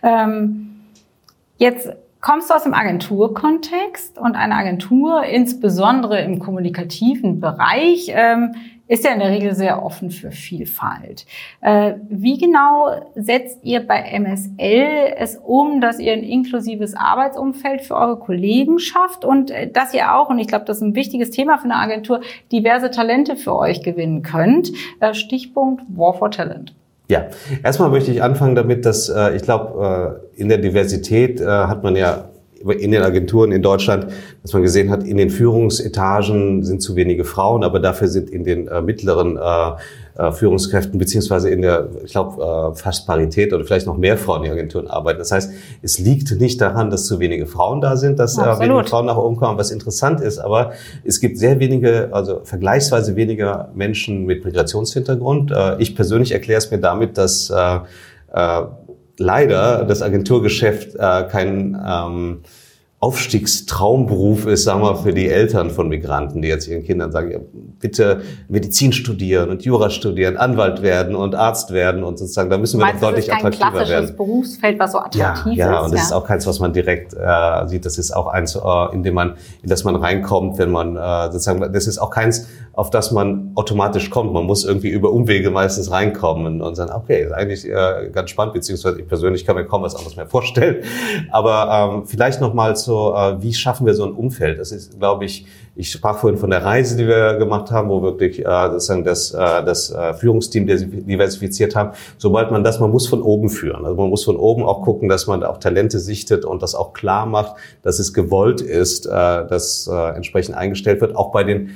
Ähm, 0.02 0.82
jetzt 1.56 1.90
kommst 2.20 2.50
du 2.50 2.54
aus 2.54 2.62
dem 2.62 2.74
Agenturkontext 2.74 4.18
und 4.18 4.34
eine 4.36 4.54
Agentur, 4.54 5.24
insbesondere 5.24 6.20
im 6.20 6.38
kommunikativen 6.38 7.40
Bereich, 7.40 8.06
ähm, 8.08 8.54
ist 8.86 9.04
ja 9.04 9.12
in 9.12 9.18
der 9.18 9.30
Regel 9.30 9.54
sehr 9.54 9.82
offen 9.82 10.10
für 10.10 10.30
Vielfalt. 10.30 11.24
Äh, 11.60 11.94
wie 12.08 12.36
genau 12.36 12.88
setzt 13.14 13.60
ihr 13.62 13.86
bei 13.86 14.02
MSL 14.18 15.14
es 15.16 15.36
um, 15.42 15.80
dass 15.80 15.98
ihr 15.98 16.12
ein 16.12 16.22
inklusives 16.22 16.94
Arbeitsumfeld 16.94 17.80
für 17.80 17.94
eure 17.94 18.18
Kollegen 18.18 18.78
schafft 18.78 19.24
und 19.24 19.50
äh, 19.50 19.70
dass 19.70 19.94
ihr 19.94 20.14
auch, 20.14 20.28
und 20.28 20.38
ich 20.38 20.48
glaube, 20.48 20.66
das 20.66 20.78
ist 20.78 20.82
ein 20.82 20.94
wichtiges 20.94 21.30
Thema 21.30 21.56
für 21.56 21.64
eine 21.64 21.76
Agentur, 21.76 22.20
diverse 22.52 22.90
Talente 22.90 23.36
für 23.36 23.56
euch 23.56 23.82
gewinnen 23.82 24.22
könnt? 24.22 24.70
Äh, 25.00 25.14
Stichpunkt 25.14 25.82
War 25.88 26.14
for 26.14 26.30
Talent. 26.30 26.74
Ja, 27.08 27.26
erstmal 27.62 27.90
möchte 27.90 28.10
ich 28.10 28.22
anfangen 28.22 28.54
damit, 28.54 28.86
dass 28.86 29.12
ich 29.34 29.42
glaube, 29.42 30.30
in 30.36 30.48
der 30.48 30.56
Diversität 30.56 31.38
hat 31.44 31.82
man 31.82 31.96
ja 31.96 32.30
in 32.72 32.90
den 32.90 33.02
Agenturen 33.02 33.52
in 33.52 33.62
Deutschland, 33.62 34.06
dass 34.42 34.52
man 34.52 34.62
gesehen 34.62 34.90
hat, 34.90 35.04
in 35.04 35.16
den 35.16 35.30
Führungsetagen 35.30 36.64
sind 36.64 36.82
zu 36.82 36.96
wenige 36.96 37.24
Frauen, 37.24 37.64
aber 37.64 37.80
dafür 37.80 38.08
sind 38.08 38.30
in 38.30 38.44
den 38.44 38.68
äh, 38.68 38.80
mittleren 38.80 39.36
äh, 39.36 39.72
äh, 40.16 40.30
Führungskräften 40.30 40.96
beziehungsweise 40.98 41.50
in 41.50 41.62
der, 41.62 41.88
ich 42.04 42.12
glaube, 42.12 42.40
äh, 42.40 42.76
fast 42.76 43.04
Parität 43.06 43.52
oder 43.52 43.64
vielleicht 43.64 43.86
noch 43.86 43.96
mehr 43.96 44.16
Frauen 44.16 44.44
in 44.44 44.50
den 44.50 44.52
Agenturen 44.52 44.86
arbeiten. 44.86 45.18
Das 45.18 45.32
heißt, 45.32 45.50
es 45.82 45.98
liegt 45.98 46.30
nicht 46.40 46.60
daran, 46.60 46.90
dass 46.90 47.06
zu 47.06 47.18
wenige 47.18 47.46
Frauen 47.46 47.80
da 47.80 47.96
sind, 47.96 48.20
dass 48.20 48.38
äh, 48.38 48.42
wenige 48.60 48.84
Frauen 48.84 49.06
nach 49.06 49.16
oben 49.16 49.36
kommen, 49.36 49.58
was 49.58 49.72
interessant 49.72 50.20
ist, 50.20 50.38
aber 50.38 50.72
es 51.02 51.20
gibt 51.20 51.36
sehr 51.36 51.58
wenige, 51.58 52.10
also 52.12 52.40
vergleichsweise 52.44 53.16
weniger 53.16 53.70
Menschen 53.74 54.24
mit 54.24 54.44
Migrationshintergrund. 54.44 55.50
Äh, 55.50 55.82
ich 55.82 55.96
persönlich 55.96 56.30
erkläre 56.30 56.58
es 56.58 56.70
mir 56.70 56.78
damit, 56.78 57.18
dass 57.18 57.50
äh, 57.50 57.80
äh, 58.34 58.62
leider 59.18 59.84
das 59.84 60.02
Agenturgeschäft 60.02 60.94
äh, 60.94 61.24
kein 61.24 61.80
ähm, 61.86 62.40
Aufstiegstraumberuf 63.04 64.46
ist, 64.46 64.64
sagen 64.64 64.80
wir, 64.80 64.96
für 64.96 65.12
die 65.12 65.28
Eltern 65.28 65.68
von 65.68 65.90
Migranten, 65.90 66.40
die 66.40 66.48
jetzt 66.48 66.66
ihren 66.66 66.84
Kindern 66.84 67.12
sagen, 67.12 67.32
ja, 67.32 67.38
bitte 67.78 68.22
Medizin 68.48 68.94
studieren 68.94 69.50
und 69.50 69.62
Jura 69.62 69.90
studieren, 69.90 70.38
Anwalt 70.38 70.80
werden 70.80 71.14
und 71.14 71.34
Arzt 71.34 71.70
werden 71.70 72.02
und 72.02 72.18
sozusagen, 72.18 72.48
da 72.48 72.56
müssen 72.56 72.80
wir 72.80 72.86
Meinst, 72.86 73.02
doch 73.02 73.10
deutlich 73.10 73.30
attraktiver 73.30 73.74
werden. 73.74 73.80
Das 73.80 73.88
ist 73.88 73.90
kein 73.90 73.98
klassisches 73.98 74.16
Berufsfeld, 74.16 74.78
was 74.78 74.92
so 74.92 74.98
attraktiv 75.00 75.52
ja, 75.52 75.66
ja, 75.66 75.72
ist. 75.72 75.74
Ja, 75.74 75.80
und 75.84 75.92
das 75.92 76.02
ist 76.04 76.12
auch 76.12 76.26
keins, 76.26 76.46
was 76.46 76.60
man 76.60 76.72
direkt 76.72 77.12
äh, 77.12 77.68
sieht. 77.68 77.84
Das 77.84 77.98
ist 77.98 78.10
auch 78.10 78.26
eins, 78.26 78.56
äh, 78.56 78.94
in 78.94 79.02
dem 79.02 79.12
man, 79.12 79.34
in 79.62 79.68
das 79.68 79.84
man 79.84 79.96
reinkommt, 79.96 80.56
wenn 80.56 80.70
man 80.70 80.96
äh, 80.96 81.30
sozusagen, 81.30 81.60
das 81.74 81.86
ist 81.86 81.98
auch 81.98 82.10
keins, 82.10 82.48
auf 82.72 82.88
das 82.88 83.12
man 83.12 83.52
automatisch 83.54 84.08
kommt. 84.08 84.32
Man 84.32 84.44
muss 84.44 84.64
irgendwie 84.64 84.88
über 84.88 85.12
Umwege 85.12 85.50
meistens 85.50 85.90
reinkommen 85.90 86.62
und 86.62 86.74
sagen, 86.74 86.90
okay, 86.90 87.24
ist 87.24 87.32
eigentlich 87.32 87.68
äh, 87.68 88.08
ganz 88.12 88.30
spannend, 88.30 88.54
beziehungsweise 88.54 89.00
ich 89.00 89.06
persönlich 89.06 89.44
kann 89.44 89.56
mir 89.56 89.66
kaum 89.66 89.82
was 89.82 89.94
anderes 89.94 90.16
mehr 90.16 90.26
vorstellen. 90.26 90.82
Aber 91.30 91.96
ähm, 91.96 92.06
vielleicht 92.06 92.40
noch 92.40 92.54
mal 92.54 92.74
so, 92.94 93.14
äh, 93.14 93.42
wie 93.42 93.52
schaffen 93.52 93.86
wir 93.86 93.94
so 93.94 94.04
ein 94.04 94.12
Umfeld? 94.12 94.60
Das 94.60 94.70
ist, 94.70 94.98
glaube 94.98 95.24
ich, 95.24 95.46
ich 95.74 95.90
sprach 95.90 96.18
vorhin 96.18 96.38
von 96.38 96.50
der 96.50 96.64
Reise, 96.64 96.96
die 96.96 97.08
wir 97.08 97.34
gemacht 97.34 97.72
haben, 97.72 97.88
wo 97.88 98.00
wirklich 98.02 98.46
äh, 98.46 98.70
sozusagen 98.70 99.02
das, 99.02 99.34
äh, 99.34 99.64
das 99.64 99.90
äh, 99.90 100.14
Führungsteam 100.14 100.66
diversifiziert 100.66 101.74
haben. 101.74 101.90
Sobald 102.18 102.52
man 102.52 102.62
das, 102.62 102.78
man 102.78 102.92
muss 102.92 103.08
von 103.08 103.22
oben 103.22 103.48
führen. 103.48 103.84
Also 103.84 103.96
man 103.96 104.10
muss 104.10 104.24
von 104.24 104.36
oben 104.36 104.62
auch 104.62 104.82
gucken, 104.82 105.08
dass 105.08 105.26
man 105.26 105.42
auch 105.42 105.58
Talente 105.58 105.98
sichtet 105.98 106.44
und 106.44 106.62
das 106.62 106.76
auch 106.76 106.92
klar 106.92 107.26
macht, 107.26 107.56
dass 107.82 107.98
es 107.98 108.14
gewollt 108.14 108.60
ist, 108.60 109.06
äh, 109.06 109.10
dass 109.10 109.88
äh, 109.92 110.14
entsprechend 110.14 110.54
eingestellt 110.54 111.00
wird, 111.00 111.16
auch 111.16 111.32
bei 111.32 111.42
den 111.42 111.70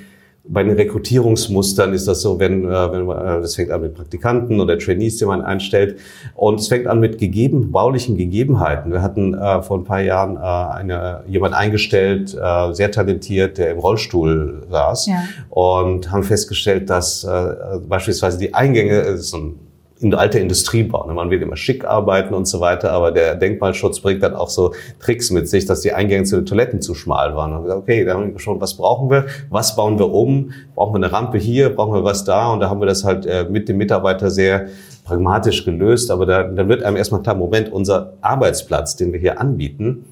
bei 0.51 0.63
den 0.63 0.75
Rekrutierungsmustern 0.77 1.93
ist 1.93 2.09
das 2.09 2.23
so, 2.23 2.41
wenn, 2.41 2.65
äh, 2.65 2.93
wenn 2.93 3.05
man, 3.05 3.19
äh, 3.19 3.41
das 3.41 3.57
fängt 3.57 3.71
an 3.71 3.83
mit 3.83 3.95
Praktikanten 3.95 4.61
oder 4.61 4.79
Trainees, 4.79 5.19
die 5.19 5.27
man 5.27 5.43
einstellt. 5.43 5.99
Und 6.35 6.61
es 6.61 6.69
fängt 6.69 6.87
an 6.87 7.01
mit 7.01 7.19
gegeben, 7.19 7.71
baulichen 7.71 8.17
Gegebenheiten. 8.17 8.91
Wir 8.91 9.03
hatten 9.03 9.35
äh, 9.35 9.63
vor 9.63 9.79
ein 9.79 9.85
paar 9.85 10.01
Jahren 10.01 10.37
äh, 10.37 10.41
eine, 10.41 11.23
jemand 11.27 11.55
eingestellt, 11.55 12.35
äh, 12.35 12.73
sehr 12.73 12.91
talentiert, 12.91 13.59
der 13.59 13.73
im 13.73 13.79
Rollstuhl 13.79 14.67
saß. 14.71 15.07
Ja. 15.07 15.23
Und 15.51 16.11
haben 16.11 16.23
festgestellt, 16.23 16.89
dass 16.89 17.25
äh, 17.25 17.79
beispielsweise 17.87 18.39
die 18.39 18.55
Eingänge, 18.55 19.01
äh, 19.01 19.17
so 19.19 19.37
ein 19.37 19.68
in 20.01 20.15
alte 20.15 20.39
Industriebau. 20.39 21.07
Ne? 21.07 21.15
Man 21.15 21.31
will 21.31 21.43
immer 21.43 21.57
schick 21.57 21.85
arbeiten 21.85 22.35
und 22.35 22.47
so 22.47 22.61
weiter, 22.61 22.93
aber 22.93 23.11
der 23.13 23.35
Denkmalschutz 23.35 24.01
bringt 24.01 24.23
dann 24.23 24.35
auch 24.35 24.49
so 24.49 24.73
Tricks 25.01 25.31
mit 25.31 25.49
sich, 25.49 25.67
dass 25.67 25.81
die 25.81 25.93
Eingänge 25.93 26.25
zu 26.25 26.37
den 26.37 26.47
Toiletten 26.47 26.81
zu 26.81 26.95
schmal 26.95 27.35
waren. 27.35 27.53
Und 27.53 27.71
okay, 27.71 28.05
da 28.05 28.15
haben 28.15 28.27
wir 28.27 28.33
geschaut, 28.33 28.61
was 28.61 28.75
brauchen 28.75 29.11
wir, 29.11 29.27
was 29.51 29.77
bauen 29.77 29.99
wir 29.99 30.13
um, 30.13 30.53
brauchen 30.75 30.95
wir 30.95 31.05
eine 31.05 31.13
Rampe 31.13 31.39
hier, 31.39 31.71
brauchen 31.71 31.95
wir 31.95 32.05
was 32.05 32.25
da 32.25 32.53
und 32.53 32.61
da 32.61 32.71
haben 32.71 32.81
wir 32.81 32.87
das 32.87 33.05
halt 33.05 33.27
äh, 33.27 33.47
mit 33.49 33.69
dem 33.69 33.77
Mitarbeiter 33.77 34.31
sehr 34.31 34.69
pragmatisch 35.05 35.65
gelöst, 35.65 36.11
aber 36.11 36.27
da, 36.27 36.45
dann 36.45 36.69
wird 36.69 36.83
einem 36.83 36.97
erstmal 36.97 37.23
klar, 37.23 37.35
Moment, 37.35 37.73
unser 37.73 38.15
Arbeitsplatz, 38.21 38.97
den 38.97 39.13
wir 39.13 39.21
hier 39.21 39.41
anbieten, 39.41 40.05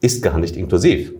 ist 0.00 0.22
gar 0.22 0.38
nicht 0.38 0.56
inklusiv. 0.56 1.12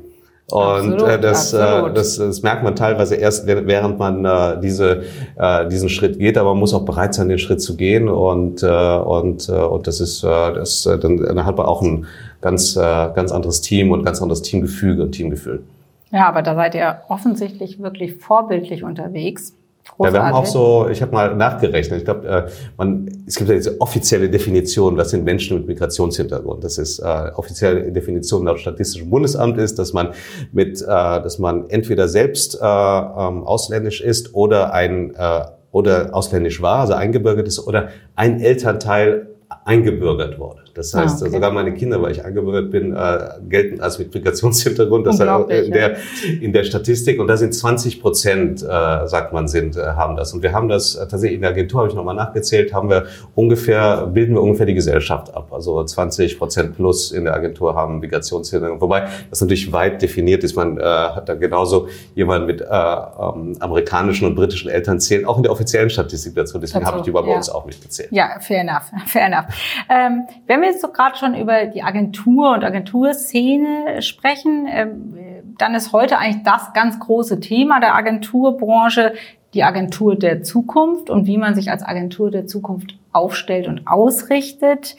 Und 0.51 0.61
absolut, 0.61 1.03
äh, 1.09 1.21
das, 1.21 1.53
äh, 1.55 1.93
das, 1.95 2.17
das 2.19 2.43
merkt 2.43 2.63
man 2.63 2.77
teilweise 2.77 3.15
erst, 3.15 3.47
während 3.47 3.99
man 3.99 4.25
äh, 4.25 4.61
diese, 4.61 5.03
äh, 5.37 5.69
diesen 5.69 5.89
Schritt 5.89 6.19
geht, 6.19 6.37
aber 6.37 6.51
man 6.51 6.59
muss 6.59 6.75
auch 6.75 6.85
bereit 6.85 7.15
sein, 7.15 7.29
den 7.29 7.39
Schritt 7.39 7.63
zu 7.63 7.77
gehen. 7.77 8.09
Und, 8.09 8.63
äh, 8.63 8.67
und, 8.67 9.49
äh, 9.49 9.53
und 9.53 9.87
das 9.87 10.01
ist, 10.01 10.23
äh, 10.25 10.27
das, 10.27 10.85
äh, 10.85 10.99
dann, 10.99 11.17
dann 11.17 11.47
hat 11.47 11.57
man 11.57 11.67
auch 11.67 11.81
ein 11.81 12.07
ganz, 12.43 12.77
äh, 12.77 12.81
ganz 12.81 13.33
anderes 13.33 13.63
Team 13.63 13.93
und 13.93 14.05
ganz 14.05 14.21
anderes 14.21 14.43
Teamgefüge 14.43 15.03
und 15.03 15.13
Teamgefühl. 15.13 15.63
Ja, 16.11 16.29
aber 16.29 16.43
da 16.43 16.55
seid 16.55 16.75
ihr 16.75 17.01
offensichtlich 17.09 17.81
wirklich 17.81 18.17
vorbildlich 18.17 18.85
unterwegs. 18.85 19.55
Großartig. 19.85 20.15
Ja, 20.15 20.23
wir 20.23 20.27
haben 20.27 20.35
auch 20.35 20.47
so, 20.47 20.89
ich 20.91 21.03
habe 21.03 21.13
mal 21.13 21.35
nachgerechnet, 21.35 21.99
ich 21.99 22.05
glaube, 22.05 22.27
äh, 22.27 22.51
man, 22.77 23.25
es 23.27 23.37
gibt 23.37 23.51
ja 23.51 23.57
diese 23.57 23.81
offizielle 23.81 24.31
Definition, 24.31 24.97
was 24.97 25.11
sind 25.11 25.25
Menschen 25.25 25.59
mit 25.59 25.67
Migrationshintergrund. 25.67 26.63
Das 26.63 26.79
ist 26.79 27.01
äh, 27.01 27.31
offizielle 27.35 27.91
Definition 27.91 28.45
laut 28.45 28.61
Statistischem 28.61 29.11
Bundesamt 29.11 29.59
ist, 29.59 29.79
dass 29.79 29.93
man 29.93 30.11
mit, 30.53 30.81
äh, 30.81 30.87
dass 30.87 31.39
man 31.39 31.69
entweder 31.69 32.09
selbst 32.09 32.55
äh, 32.55 32.59
ähm, 32.65 33.45
ausländisch 33.45 34.01
ist 34.01 34.35
oder 34.35 34.73
ein 34.73 35.15
äh, 35.17 35.45
oder 35.73 36.15
ausländisch 36.15 36.61
war, 36.63 36.81
also 36.81 36.93
eingebürgert 36.93 37.49
ist, 37.49 37.67
oder 37.67 37.89
ein 38.15 38.41
Elternteil 38.41 39.29
eingebürgert 39.65 40.39
wurde. 40.39 40.61
Das 40.75 40.95
heißt, 40.95 41.23
ah, 41.23 41.27
okay. 41.27 41.35
sogar 41.35 41.51
meine 41.53 41.75
Kinder, 41.75 42.01
weil 42.01 42.13
ich 42.13 42.25
eingebürgert 42.25 42.71
bin, 42.71 42.95
äh, 42.97 43.19
gelten 43.49 43.81
als 43.81 43.99
mit 43.99 44.15
Migrationshintergrund. 44.15 45.07
Das 45.07 45.21
heißt, 45.21 45.51
in, 45.51 45.73
der, 45.73 45.97
in 46.41 46.53
der 46.53 46.65
Statistik. 46.65 47.21
Und 47.21 47.29
da 47.29 47.37
sind 47.37 47.55
20 47.55 48.01
Prozent, 48.01 48.63
äh, 48.63 48.67
sagt 49.07 49.33
man, 49.33 49.49
sind, 49.49 49.77
äh, 49.77 49.81
haben 49.81 50.17
das. 50.17 50.33
Und 50.33 50.43
wir 50.43 50.53
haben 50.53 50.69
das 50.69 50.95
äh, 50.95 51.01
tatsächlich 51.01 51.35
in 51.35 51.43
der 51.43 51.51
Agentur, 51.51 51.81
habe 51.81 51.91
ich 51.91 51.95
nochmal 51.95 52.15
nachgezählt, 52.15 52.73
haben 52.73 52.89
wir 52.89 53.07
ungefähr, 53.35 54.07
bilden 54.07 54.35
wir 54.35 54.43
ungefähr 54.43 54.67
die 54.67 54.75
Gesellschaft 54.75 55.35
ab. 55.35 55.53
Also 55.53 55.83
20 55.85 56.39
Prozent 56.39 56.75
plus 56.75 57.13
in 57.13 57.25
der 57.25 57.35
Agentur 57.35 57.75
haben 57.75 58.01
Migrationshintergrund. 58.01 58.81
Wobei 58.81 59.09
das 59.29 59.41
natürlich 59.41 59.71
weit 59.73 60.01
definiert 60.01 60.43
ist. 60.45 60.57
Man 60.57 60.79
äh, 60.79 60.83
hat 60.83 61.29
da 61.29 61.35
genauso 61.35 61.89
jemand 62.15 62.47
mit 62.47 62.61
äh, 62.61 62.65
ähm, 62.65 63.57
amerikanischen 63.61 64.27
und 64.27 64.35
britischen 64.35 64.71
Eltern 64.71 65.01
zählen, 65.01 65.27
auch 65.27 65.37
in 65.37 65.43
der 65.43 65.53
offiziellen 65.53 65.91
Statistik 65.91 66.35
dazu. 66.35 66.59
Deswegen 66.59 66.87
habe 66.87 66.99
ich 66.99 67.05
die 67.05 67.11
bei 67.11 67.21
ja. 67.27 67.37
uns 67.37 67.51
auch 67.51 67.67
mitgezählt. 67.67 68.09
Ja, 68.11 68.41
fair 68.41 68.61
enough. 68.61 68.91
Fair 69.07 69.27
enough. 69.27 69.45
Ähm, 69.91 70.27
wenn 70.47 70.62
wir 70.63 70.71
jetzt 70.71 70.83
doch 70.83 70.93
gerade 70.93 71.19
schon 71.19 71.35
über 71.35 71.67
die 71.67 71.83
Agentur 71.83 72.53
und 72.55 72.65
Agenturszene 72.65 74.01
sprechen, 74.01 74.67
ähm, 74.69 75.15
dann 75.59 75.75
ist 75.75 75.93
heute 75.93 76.19
eigentlich 76.19 76.43
das 76.45 76.73
ganz 76.73 76.99
große 76.99 77.41
Thema 77.41 77.81
der 77.81 77.95
Agenturbranche 77.95 79.13
die 79.55 79.65
Agentur 79.65 80.17
der 80.17 80.43
Zukunft 80.43 81.11
und 81.11 81.27
wie 81.27 81.37
man 81.37 81.55
sich 81.55 81.71
als 81.71 81.83
Agentur 81.83 82.31
der 82.31 82.47
Zukunft 82.47 82.97
aufstellt 83.13 83.69
und 83.69 83.87
ausrichtet. 83.87 84.97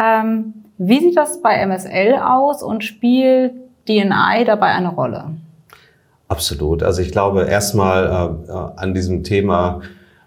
Ähm, 0.00 0.54
wie 0.78 1.00
sieht 1.00 1.16
das 1.16 1.42
bei 1.42 1.64
MSL 1.66 2.14
aus 2.14 2.62
und 2.62 2.82
spielt 2.82 3.52
DNI 3.88 4.44
dabei 4.46 4.68
eine 4.68 4.88
Rolle? 4.88 5.32
Absolut. 6.28 6.82
Also 6.82 7.02
ich 7.02 7.12
glaube 7.12 7.44
erstmal 7.44 8.38
äh, 8.48 8.80
an 8.80 8.94
diesem 8.94 9.24
Thema 9.24 9.80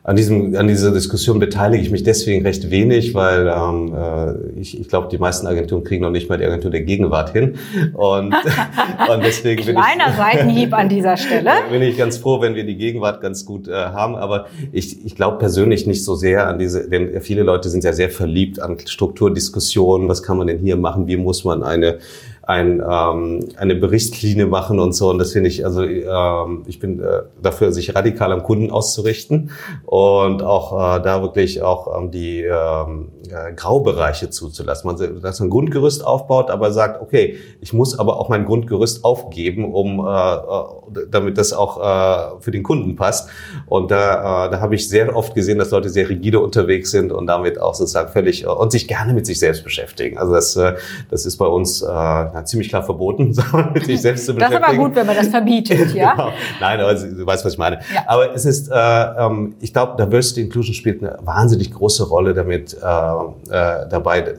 an, 0.05 0.17
diesem, 0.17 0.53
an 0.55 0.67
dieser 0.67 0.91
Diskussion 0.91 1.39
beteilige 1.39 1.81
ich 1.81 1.89
mich 1.89 2.03
deswegen 2.03 2.45
recht 2.45 2.69
wenig, 2.69 3.13
weil 3.13 3.47
ähm, 3.47 3.93
äh, 3.95 4.59
ich, 4.59 4.79
ich 4.79 4.89
glaube, 4.89 5.07
die 5.09 5.17
meisten 5.17 5.47
Agenturen 5.47 5.85
kriegen 5.85 6.03
noch 6.03 6.11
nicht 6.11 6.27
mal 6.27 6.37
die 6.37 6.43
Agentur 6.43 6.71
der 6.71 6.81
Gegenwart 6.81 7.31
hin. 7.31 7.55
Und, 7.93 8.35
und 9.09 9.23
deswegen 9.23 9.65
bin 9.65 9.75
Kleiner 9.75 10.09
ich, 10.09 10.15
Seitenhieb 10.17 10.73
an 10.73 10.89
dieser 10.89 11.15
Stelle. 11.15 11.51
bin 11.71 11.81
ich 11.81 11.97
ganz 11.97 12.17
froh, 12.17 12.41
wenn 12.41 12.53
wir 12.53 12.65
die 12.65 12.75
Gegenwart 12.75 13.21
ganz 13.21 13.45
gut 13.45 13.69
äh, 13.69 13.73
haben. 13.73 14.15
Aber 14.15 14.47
ich, 14.73 15.05
ich 15.05 15.15
glaube 15.15 15.37
persönlich 15.37 15.87
nicht 15.87 16.03
so 16.03 16.15
sehr 16.15 16.47
an 16.47 16.59
diese, 16.59 16.89
denn 16.89 17.21
viele 17.21 17.43
Leute 17.43 17.69
sind 17.69 17.85
ja 17.85 17.93
sehr 17.93 18.09
verliebt 18.09 18.59
an 18.59 18.77
Strukturdiskussionen. 18.85 20.09
Was 20.09 20.21
kann 20.21 20.37
man 20.37 20.47
denn 20.47 20.59
hier 20.59 20.75
machen? 20.75 21.07
Wie 21.07 21.15
muss 21.15 21.45
man 21.45 21.63
eine 21.63 21.99
ein, 22.45 22.83
ähm, 22.85 23.47
eine 23.55 23.75
Berichtslinie 23.75 24.45
machen 24.45 24.79
und 24.79 24.93
so. 24.93 25.09
Und 25.09 25.17
das 25.17 25.31
finde 25.31 25.49
ich, 25.49 25.65
also 25.65 25.83
ähm, 25.83 26.63
ich 26.67 26.79
bin 26.79 26.99
äh, 26.99 27.21
dafür, 27.41 27.71
sich 27.71 27.95
radikal 27.95 28.33
am 28.33 28.43
Kunden 28.43 28.69
auszurichten 28.69 29.51
und 29.85 30.43
auch 30.43 30.97
äh, 30.97 31.01
da 31.01 31.21
wirklich 31.21 31.61
auch 31.61 31.97
ähm, 31.97 32.11
die 32.11 32.41
ähm, 32.41 33.11
äh, 33.29 33.53
Graubereiche 33.53 34.29
zuzulassen. 34.29 34.87
Man, 34.87 35.21
dass 35.21 35.39
man 35.39 35.47
ein 35.47 35.51
Grundgerüst 35.51 36.05
aufbaut, 36.05 36.51
aber 36.51 36.73
sagt, 36.73 37.01
okay, 37.01 37.37
ich 37.61 37.71
muss 37.71 37.97
aber 37.97 38.19
auch 38.19 38.27
mein 38.27 38.43
Grundgerüst 38.43 39.05
aufgeben, 39.05 39.73
um 39.73 40.05
äh, 40.05 40.35
äh, 40.35 41.07
damit 41.09 41.37
das 41.37 41.53
auch 41.53 41.79
äh, 41.79 42.41
für 42.41 42.51
den 42.51 42.63
Kunden 42.63 42.97
passt. 42.97 43.29
Und 43.67 43.89
da, 43.89 44.47
äh, 44.47 44.51
da 44.51 44.59
habe 44.59 44.75
ich 44.75 44.89
sehr 44.89 45.15
oft 45.15 45.33
gesehen, 45.33 45.59
dass 45.59 45.71
Leute 45.71 45.87
sehr 45.87 46.09
rigide 46.09 46.41
unterwegs 46.41 46.91
sind 46.91 47.13
und 47.13 47.27
damit 47.27 47.59
auch 47.59 47.73
sozusagen 47.73 48.11
völlig 48.11 48.43
äh, 48.43 48.47
und 48.47 48.73
sich 48.73 48.89
gerne 48.89 49.13
mit 49.13 49.25
sich 49.25 49.39
selbst 49.39 49.63
beschäftigen. 49.63 50.17
Also 50.17 50.33
das, 50.33 50.57
äh, 50.57 50.73
das 51.09 51.25
ist 51.25 51.37
bei 51.37 51.45
uns 51.45 51.81
äh, 51.81 52.32
ja, 52.33 52.43
ziemlich 52.45 52.69
klar 52.69 52.83
verboten, 52.83 53.35
mit 53.73 53.85
sich 53.85 54.01
selbst 54.01 54.25
zu 54.25 54.33
beschäftigen. 54.33 54.61
Das 54.61 54.71
ist 54.71 54.77
aber 54.77 54.87
gut, 54.87 54.95
wenn 54.95 55.05
man 55.05 55.15
das 55.15 55.27
verbietet, 55.27 55.93
ja? 55.93 56.11
genau. 56.11 56.31
Nein, 56.59 56.79
aber 56.79 56.93
du 56.95 57.25
weißt, 57.25 57.45
was 57.45 57.53
ich 57.53 57.59
meine. 57.59 57.79
Ja. 57.93 58.03
Aber 58.07 58.33
es 58.33 58.45
ist, 58.45 58.69
äh, 58.69 58.75
ähm, 58.75 59.55
ich 59.59 59.73
glaube, 59.73 60.03
Diversity 60.03 60.41
Inclusion 60.41 60.73
spielt 60.73 61.03
eine 61.03 61.17
wahnsinnig 61.21 61.71
große 61.71 62.07
Rolle 62.07 62.33
damit 62.33 62.73
äh, 62.73 62.77
äh, 62.77 63.87
dabei, 63.89 64.35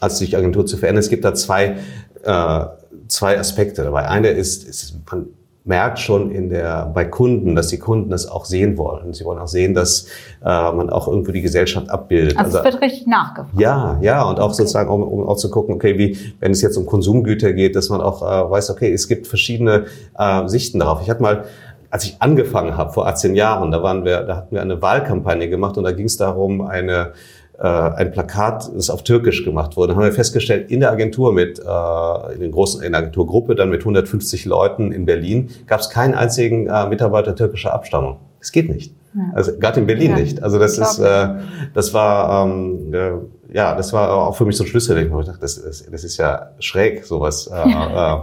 als 0.00 0.18
sich 0.18 0.36
Agentur 0.36 0.66
zu 0.66 0.76
verändern. 0.76 1.00
Es 1.00 1.08
gibt 1.08 1.24
da 1.24 1.34
zwei, 1.34 1.76
äh, 2.24 2.64
zwei 3.08 3.38
Aspekte 3.38 3.84
dabei. 3.84 4.08
Eine 4.08 4.28
ist, 4.28 4.68
ist 4.68 4.94
man 5.10 5.26
merkt 5.64 5.98
schon 5.98 6.30
in 6.30 6.50
der, 6.50 6.90
bei 6.94 7.06
Kunden, 7.06 7.56
dass 7.56 7.68
die 7.68 7.78
Kunden 7.78 8.10
das 8.10 8.26
auch 8.26 8.44
sehen 8.44 8.76
wollen. 8.76 9.14
Sie 9.14 9.24
wollen 9.24 9.38
auch 9.38 9.48
sehen, 9.48 9.72
dass 9.72 10.06
äh, 10.44 10.72
man 10.72 10.90
auch 10.90 11.08
irgendwo 11.08 11.32
die 11.32 11.40
Gesellschaft 11.40 11.88
abbildet. 11.88 12.36
Also, 12.36 12.58
also 12.58 12.68
es 12.68 12.72
wird 12.74 12.82
richtig 12.82 13.06
nachgefragt. 13.06 13.58
Ja, 13.58 13.98
ja, 14.02 14.22
und 14.24 14.38
auch 14.40 14.48
okay. 14.48 14.56
sozusagen, 14.56 14.90
um, 14.90 15.02
um 15.02 15.26
auch 15.26 15.38
zu 15.38 15.50
gucken, 15.50 15.74
okay, 15.74 15.96
wie, 15.96 16.18
wenn 16.38 16.52
es 16.52 16.60
jetzt 16.60 16.76
um 16.76 16.84
Konsumgüter 16.84 17.54
geht, 17.54 17.76
dass 17.76 17.88
man 17.88 18.02
auch 18.02 18.22
äh, 18.22 18.50
weiß, 18.50 18.70
okay, 18.70 18.92
es 18.92 19.08
gibt 19.08 19.26
verschiedene 19.26 19.86
äh, 20.18 20.46
Sichten 20.48 20.80
darauf. 20.80 21.00
Ich 21.00 21.08
hatte 21.08 21.22
mal 21.22 21.44
als 21.90 22.06
ich 22.06 22.16
angefangen 22.18 22.76
habe 22.76 22.92
vor 22.92 23.06
18 23.06 23.36
Jahren, 23.36 23.70
da 23.70 23.80
waren 23.84 24.04
wir, 24.04 24.22
da 24.22 24.38
hatten 24.38 24.56
wir 24.56 24.60
eine 24.60 24.82
Wahlkampagne 24.82 25.48
gemacht 25.48 25.78
und 25.78 25.84
da 25.84 25.92
ging 25.92 26.06
es 26.06 26.16
darum, 26.16 26.60
eine 26.60 27.12
äh, 27.58 27.66
ein 27.66 28.10
Plakat, 28.10 28.70
das 28.74 28.90
auf 28.90 29.02
Türkisch 29.04 29.44
gemacht 29.44 29.76
wurde. 29.76 29.92
Da 29.92 29.96
haben 29.96 30.04
wir 30.04 30.12
festgestellt, 30.12 30.70
in 30.70 30.80
der 30.80 30.90
Agentur 30.90 31.32
mit, 31.32 31.58
äh, 31.58 32.34
in, 32.34 32.40
den 32.40 32.50
großen, 32.50 32.82
in 32.82 32.92
der 32.92 33.00
Agenturgruppe, 33.00 33.54
dann 33.54 33.70
mit 33.70 33.80
150 33.80 34.44
Leuten 34.44 34.92
in 34.92 35.06
Berlin, 35.06 35.50
gab 35.66 35.80
es 35.80 35.90
keinen 35.90 36.14
einzigen 36.14 36.66
äh, 36.66 36.88
Mitarbeiter 36.88 37.34
türkischer 37.34 37.72
Abstammung. 37.72 38.16
Das 38.40 38.52
geht 38.52 38.68
nicht. 38.68 38.94
Ja. 39.14 39.22
Also 39.34 39.56
gerade 39.58 39.80
in 39.80 39.86
Berlin 39.86 40.10
ja. 40.10 40.16
nicht. 40.18 40.42
Also 40.42 40.58
das 40.58 40.76
ist, 40.78 40.98
äh, 40.98 41.28
das 41.72 41.94
war, 41.94 42.46
ähm, 42.46 42.92
äh, 42.92 43.12
ja, 43.54 43.76
das 43.76 43.92
war 43.92 44.12
auch 44.12 44.36
für 44.36 44.44
mich 44.44 44.56
so 44.56 44.64
ein 44.64 44.66
Schlüssel. 44.66 44.98
Ich 44.98 45.08
dachte, 45.08 45.38
das, 45.40 45.62
das, 45.62 45.86
das 45.88 46.04
ist 46.04 46.16
ja 46.16 46.50
schräg, 46.58 47.04
sowas, 47.04 47.46
äh, 47.46 47.54
äh, 47.62 48.18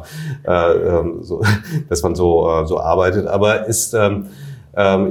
äh, 0.45 0.99
äh, 0.99 1.03
so, 1.21 1.41
dass 1.89 2.03
man 2.03 2.15
so, 2.15 2.49
äh, 2.49 2.67
so 2.67 2.79
arbeitet. 2.79 3.27
Aber 3.27 3.65
ist 3.67 3.93
ähm, 3.93 4.01
ähm, 4.11 4.27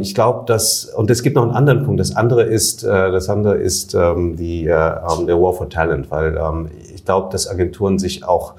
ich 0.01 0.15
glaube, 0.15 0.45
dass 0.47 0.87
und 0.87 1.11
es 1.11 1.23
gibt 1.23 1.37
noch 1.37 1.43
einen 1.43 1.53
anderen 1.53 1.85
Punkt. 1.85 2.01
Das 2.01 2.17
andere 2.17 2.45
ist, 2.45 2.83
äh, 2.83 3.11
das 3.11 3.29
andere 3.29 3.57
ist 3.57 3.95
ähm, 3.95 4.37
die 4.37 4.67
äh, 4.67 4.71
ähm, 4.71 5.27
der 5.27 5.41
War 5.41 5.53
for 5.53 5.69
Talent, 5.69 6.11
weil 6.11 6.37
ähm, 6.37 6.71
ich 6.95 7.05
glaube, 7.05 7.29
dass 7.31 7.47
Agenturen 7.47 7.99
sich 7.99 8.25
auch 8.25 8.55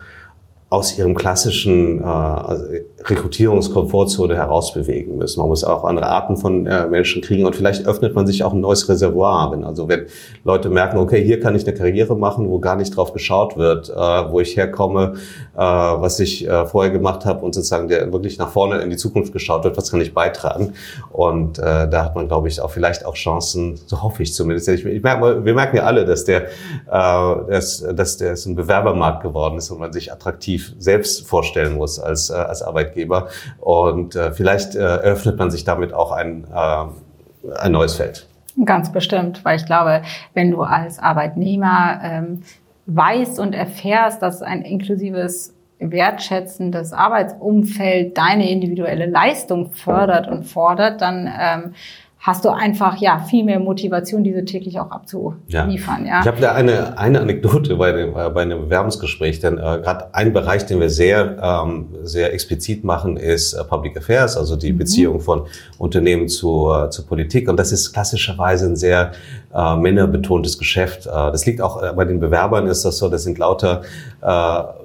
aus 0.70 0.98
ihrem 0.98 1.16
klassischen 1.16 2.02
äh, 2.02 2.04
also 2.04 2.66
Rekrutierungskomfortzone 3.10 4.36
herausbewegen 4.36 5.18
müssen. 5.18 5.40
Man 5.40 5.50
muss 5.50 5.64
auch 5.64 5.84
andere 5.84 6.08
Arten 6.08 6.38
von 6.38 6.68
äh, 6.68 6.88
Menschen 6.88 7.22
kriegen 7.22 7.46
und 7.46 7.56
vielleicht 7.56 7.88
öffnet 7.88 8.16
man 8.16 8.28
sich 8.28 8.44
auch 8.44 8.54
ein 8.54 8.62
neues 8.62 8.88
Reservoir. 8.88 9.52
Wenn, 9.52 9.64
also 9.64 9.88
wenn 9.88 10.06
Leute 10.44 10.70
merken, 10.70 10.98
okay, 10.98 11.24
hier 11.24 11.40
kann 11.40 11.56
ich 11.56 11.66
eine 11.66 11.76
Karriere 11.76 12.16
machen, 12.16 12.50
wo 12.50 12.60
gar 12.60 12.76
nicht 12.76 12.96
drauf 12.96 13.14
geschaut 13.14 13.58
wird, 13.58 13.90
äh, 13.90 13.94
wo 13.94 14.40
ich 14.40 14.56
herkomme, 14.58 15.14
äh, 15.56 15.60
was 15.60 16.20
ich 16.20 16.48
vorher 16.66 16.92
gemacht 16.92 17.26
habe 17.26 17.46
und 17.46 17.54
sozusagen 17.54 17.88
der 17.88 18.12
wirklich 18.12 18.38
nach 18.38 18.50
vorne 18.50 18.82
in 18.82 18.90
die 18.90 18.98
Zukunft 18.98 19.34
geschaut 19.34 19.64
wird, 19.64 19.78
was 19.78 19.92
kann 19.92 20.02
ich 20.02 20.14
beitragen. 20.14 20.74
Und 21.12 21.58
da 21.60 22.04
hat 22.04 22.16
man, 22.16 22.28
glaube 22.28 22.48
ich, 22.48 22.60
auch 22.62 22.72
vielleicht 22.72 23.06
auch 23.06 23.16
Chancen, 23.16 23.80
so 23.86 24.02
hoffe 24.02 24.24
ich 24.24 24.34
zumindest. 24.34 24.68
Ich, 24.70 24.84
merke, 25.04 25.46
wir 25.46 25.54
merken 25.54 25.78
ja 25.78 25.84
alle, 25.84 26.06
dass 26.06 26.26
der, 26.26 26.48
dass, 26.88 27.86
dass 27.96 28.18
der 28.18 28.34
ist 28.34 28.46
ein 28.46 28.56
Bewerbermarkt 28.56 29.24
geworden 29.24 29.58
ist 29.58 29.70
und 29.72 29.80
man 29.80 29.94
sich 29.94 30.12
attraktiv 30.12 30.74
selbst 30.80 31.28
vorstellen 31.28 31.76
muss 31.76 32.00
als, 32.00 32.32
als 32.32 32.62
Arbeitgeber 32.62 32.91
Arbeitgeber. 32.92 33.30
Und 33.60 34.16
äh, 34.16 34.32
vielleicht 34.32 34.76
äh, 34.76 34.80
eröffnet 34.80 35.38
man 35.38 35.52
sich 35.52 35.64
damit 35.64 35.94
auch 35.94 36.12
ein, 36.12 36.46
äh, 36.54 37.56
ein 37.60 37.72
neues 37.72 37.96
Feld. 37.96 38.28
Ganz 38.66 38.92
bestimmt, 38.92 39.44
weil 39.46 39.58
ich 39.58 39.66
glaube, 39.66 40.02
wenn 40.34 40.52
du 40.52 40.62
als 40.62 41.00
Arbeitnehmer 41.00 42.00
ähm, 42.04 42.42
weißt 42.86 43.40
und 43.40 43.54
erfährst, 43.54 44.22
dass 44.22 44.42
ein 44.42 44.64
inklusives 44.64 45.54
wertschätzendes 45.80 46.94
Arbeitsumfeld 46.94 48.18
deine 48.18 48.50
individuelle 48.52 49.08
Leistung 49.08 49.72
fördert 49.72 50.28
und 50.28 50.44
fordert, 50.44 51.02
dann 51.02 51.32
ähm, 51.40 51.74
hast 52.22 52.46
du 52.46 52.50
einfach 52.50 52.98
ja 52.98 53.18
viel 53.20 53.44
mehr 53.44 53.60
Motivation, 53.60 54.24
diese 54.24 54.46
täglich 54.46 54.80
auch 54.80 54.92
abzuliefern. 54.92 56.06
Ja. 56.06 56.12
ja. 56.12 56.20
Ich 56.22 56.28
habe 56.28 56.40
da 56.40 56.54
eine, 56.54 56.96
eine 57.00 57.20
Anekdote 57.20 57.76
bei, 57.76 57.92
dem, 57.92 58.10
äh, 58.16 58.30
bei 58.30 58.44
einem 58.44 58.62
Bewerbungsgespräch, 58.62 59.40
denn 59.40 59.58
äh, 59.58 59.60
gerade 59.60 60.14
ein 60.14 60.32
Bereich, 60.32 60.68
den 60.68 60.80
wir 60.80 60.92
sehr, 60.92 61.38
ähm, 61.42 61.88
sehr 62.04 62.32
explizit 62.32 62.84
machen, 62.84 63.18
ist 63.18 63.54
äh, 63.54 63.64
Public 63.64 63.98
Affairs, 63.98 64.38
also 64.38 64.56
die 64.56 64.72
mhm. 64.72 64.78
Beziehung 64.78 65.20
von 65.20 65.48
Unternehmen 65.80 66.28
zu, 66.28 66.72
äh, 66.72 66.92
zur 66.92 67.08
Politik. 67.08 67.50
Und 67.50 67.58
das 67.58 67.72
ist 67.72 67.92
klassischerweise 67.92 68.68
ein 68.68 68.76
sehr 68.76 69.14
äh, 69.52 69.76
männerbetontes 69.76 70.60
Geschäft. 70.60 71.08
Äh, 71.08 71.10
das 71.10 71.48
liegt 71.48 71.60
auch 71.60 71.82
äh, 71.82 71.92
bei 71.94 72.06
den 72.06 72.20
Bewerbern 72.20 72.68
ist 72.68 72.86
das 72.86 73.00
so, 73.00 73.10
das 73.10 73.24
sind 73.24 73.40
lauter, 73.40 73.82
äh, 74.22 74.28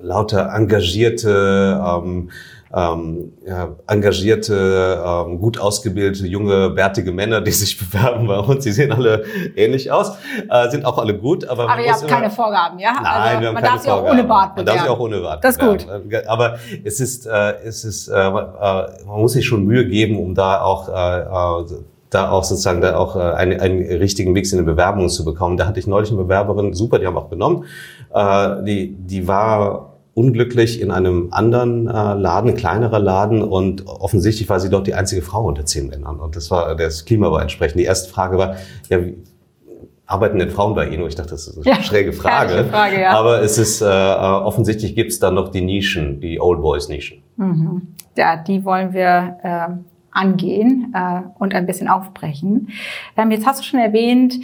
lauter 0.02 0.54
engagierte 0.54 1.82
ähm, 1.86 2.30
ähm, 2.74 3.32
ja, 3.46 3.76
engagierte, 3.86 5.02
ähm, 5.04 5.38
gut 5.38 5.58
ausgebildete, 5.58 6.26
junge, 6.26 6.70
bärtige 6.70 7.12
Männer, 7.12 7.40
die 7.40 7.50
sich 7.52 7.78
bewerben 7.78 8.26
bei 8.26 8.38
uns. 8.38 8.64
Sie 8.64 8.72
sehen 8.72 8.92
alle 8.92 9.24
ähnlich 9.54 9.90
aus, 9.90 10.12
äh, 10.48 10.68
sind 10.70 10.84
auch 10.84 10.98
alle 10.98 11.16
gut. 11.16 11.46
Aber, 11.46 11.68
aber 11.68 11.82
ihr 11.82 11.92
habt 11.92 12.08
keine 12.08 12.30
Vorgaben, 12.30 12.78
ja? 12.78 12.92
Nein, 12.92 13.06
also, 13.06 13.40
wir 13.40 13.46
haben 13.48 13.54
man 13.54 13.62
keine 13.62 13.74
darf 13.74 13.82
sie 13.82 13.90
auch 13.90 14.10
ohne 14.10 14.24
Bart 14.24 14.54
bewerben. 14.56 14.66
Man 14.66 14.66
darf 14.66 14.84
sie 14.84 14.88
auch 14.88 15.00
ohne 15.00 15.20
Bart 15.20 15.44
Das 15.44 15.56
ist 15.56 15.60
gut. 15.60 15.86
Aber 16.26 16.58
es 16.84 17.00
ist, 17.00 17.26
äh, 17.26 17.54
es 17.64 17.84
ist, 17.84 18.08
äh, 18.08 18.12
äh, 18.12 18.30
man 18.30 19.20
muss 19.20 19.32
sich 19.32 19.46
schon 19.46 19.64
Mühe 19.64 19.86
geben, 19.86 20.18
um 20.18 20.34
da 20.34 20.60
auch 20.60 20.88
äh, 20.88 21.72
äh, 21.72 21.78
da 22.10 22.30
auch 22.30 22.44
sozusagen 22.44 22.80
da 22.80 22.96
auch 22.96 23.16
äh, 23.16 23.20
einen, 23.20 23.60
einen 23.60 23.82
richtigen 23.82 24.32
Mix 24.32 24.52
in 24.52 24.58
den 24.58 24.66
Bewerbungen 24.66 25.08
zu 25.08 25.24
bekommen. 25.24 25.56
Da 25.56 25.66
hatte 25.66 25.80
ich 25.80 25.86
neulich 25.86 26.10
eine 26.10 26.22
Bewerberin, 26.22 26.72
super, 26.72 26.98
die 26.98 27.06
haben 27.06 27.16
auch 27.16 27.30
genommen. 27.30 27.64
Äh, 28.12 28.64
die, 28.64 28.94
die 28.94 29.26
war 29.26 29.95
unglücklich 30.16 30.80
in 30.80 30.90
einem 30.90 31.28
anderen 31.30 31.88
äh, 31.88 31.90
Laden, 31.90 32.54
kleinerer 32.54 32.98
Laden 32.98 33.42
und 33.42 33.86
offensichtlich 33.86 34.48
war 34.48 34.58
sie 34.60 34.70
dort 34.70 34.86
die 34.86 34.94
einzige 34.94 35.20
Frau 35.20 35.44
unter 35.44 35.66
zehn 35.66 35.88
Männern 35.88 36.20
und 36.20 36.36
das 36.36 36.50
war 36.50 36.74
das 36.74 37.04
Klima 37.04 37.30
war 37.30 37.42
entsprechend. 37.42 37.78
Die 37.78 37.84
erste 37.84 38.10
Frage 38.10 38.38
war, 38.38 38.56
ja, 38.88 39.04
wie, 39.04 39.18
arbeiten 40.06 40.38
denn 40.38 40.48
Frauen 40.48 40.74
bei 40.74 40.88
Ihnen? 40.88 41.02
Und 41.02 41.08
ich 41.10 41.16
dachte, 41.16 41.30
das 41.30 41.46
ist 41.46 41.58
eine 41.58 41.76
ja, 41.76 41.82
schräge 41.82 42.14
Frage. 42.14 42.64
Frage 42.64 43.02
ja. 43.02 43.10
Aber 43.10 43.42
es 43.42 43.58
ist 43.58 43.82
äh, 43.82 43.84
offensichtlich 43.84 44.94
gibt 44.94 45.12
es 45.12 45.18
dann 45.18 45.34
noch 45.34 45.50
die 45.50 45.60
Nischen, 45.60 46.18
die 46.20 46.40
Old 46.40 46.62
Boys 46.62 46.88
Nischen. 46.88 47.22
Mhm. 47.36 47.88
Ja, 48.16 48.36
die 48.36 48.64
wollen 48.64 48.94
wir 48.94 49.36
äh, 49.42 49.66
angehen 50.12 50.94
äh, 50.94 51.20
und 51.38 51.54
ein 51.54 51.66
bisschen 51.66 51.88
aufbrechen. 51.88 52.70
Ähm, 53.18 53.30
jetzt 53.32 53.44
hast 53.44 53.60
du 53.60 53.64
schon 53.64 53.80
erwähnt, 53.80 54.34